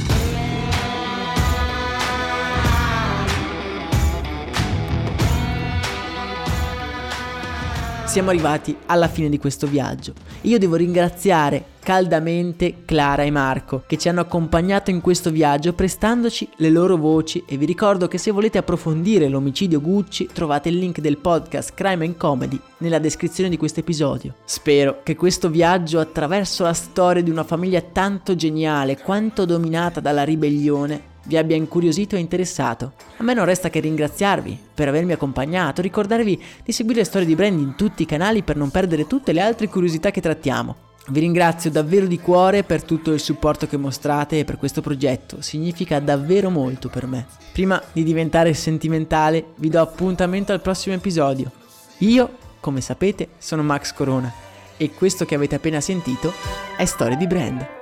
Siamo 8.13 8.29
arrivati 8.29 8.77
alla 8.89 9.09
fine 9.09 9.31
di 9.31 9.39
questo 9.39 9.67
viaggio. 9.67 10.13
Io 10.43 10.59
devo 10.59 10.77
ringraziare 10.77 11.65
caldamente 11.83 12.85
Clara 12.85 13.23
e 13.23 13.31
Marco 13.31 13.85
che 13.87 13.97
ci 13.97 14.11
hanno 14.11 14.21
accompagnato 14.21 14.91
in 14.91 15.01
questo 15.01 15.31
viaggio 15.31 15.73
prestandoci 15.73 16.47
le 16.57 16.69
loro 16.69 16.99
voci 16.99 17.43
e 17.47 17.57
vi 17.57 17.65
ricordo 17.65 18.09
che 18.09 18.19
se 18.19 18.31
volete 18.31 18.59
approfondire 18.59 19.31
l'omicidio 19.31 19.81
Gucci 19.81 20.29
trovate 20.31 20.69
il 20.69 20.77
link 20.77 21.01
del 21.01 21.17
podcast 21.17 21.73
Crime 21.73 22.05
and 22.05 22.19
Comedy 22.19 22.61
nella 22.81 22.99
descrizione 22.99 23.49
di 23.49 23.57
questo 23.57 23.81
episodio. 23.81 24.35
Spero 24.45 25.01
che 25.03 25.17
questo 25.17 25.49
viaggio 25.49 25.99
attraverso 25.99 26.65
la 26.65 26.75
storia 26.75 27.23
di 27.23 27.31
una 27.31 27.45
famiglia 27.45 27.81
tanto 27.81 28.35
geniale 28.35 28.99
quanto 28.99 29.47
dominata 29.47 30.01
dalla 30.01 30.23
ribellione 30.23 31.12
vi 31.25 31.37
abbia 31.37 31.57
incuriosito 31.57 32.17
e 32.17 32.21
interessato. 32.21 32.93
A 33.17 33.23
me 33.23 33.35
non 33.35 33.45
resta 33.45 33.71
che 33.71 33.81
ringraziarvi 33.81 34.59
per 34.75 34.89
avermi 34.89 35.13
accompagnato, 35.13 35.83
ricordarvi 35.83 36.43
di 36.65 36.73
seguire 36.73 37.05
Storie 37.05 37.27
di 37.27 37.35
Brand 37.35 37.59
in 37.59 37.75
tutti 37.77 38.03
i 38.03 38.07
canali 38.07 38.43
per 38.43 38.57
non 38.57 38.71
perdere 38.71 39.07
tutte 39.07 39.33
le 39.33 39.41
altre 39.41 39.69
curiosità 39.69 40.11
che 40.11 40.21
trattiamo. 40.21 40.91
Vi 41.09 41.19
ringrazio 41.19 41.71
davvero 41.71 42.07
di 42.07 42.21
cuore 42.21 42.63
per 42.63 42.85
tutto 42.85 43.13
il 43.13 43.19
supporto 43.19 43.67
che 43.67 43.77
mostrate 43.77 44.45
per 44.45 44.57
questo 44.57 44.81
progetto, 44.81 45.41
significa 45.41 45.99
davvero 45.99 46.49
molto 46.49 46.89
per 46.89 47.07
me. 47.07 47.27
Prima 47.53 47.83
di 47.93 48.05
diventare 48.05 48.55
sentimentale, 48.55 49.47
vi 49.57 49.69
do 49.69 49.81
appuntamento 49.81 50.53
al 50.53 50.61
prossimo 50.61 50.95
episodio. 50.95 51.51
Io, 51.99 52.37
come 52.61 52.81
sapete, 52.81 53.31
sono 53.39 53.65
Max 53.65 53.93
Corona 53.93 54.33
e 54.77 54.91
questo 54.93 55.25
che 55.25 55.35
avete 55.35 55.57
appena 55.57 55.81
sentito 55.81 56.33
è 56.77 56.85
Storie 56.85 57.17
di 57.17 57.27
Brand. 57.27 57.82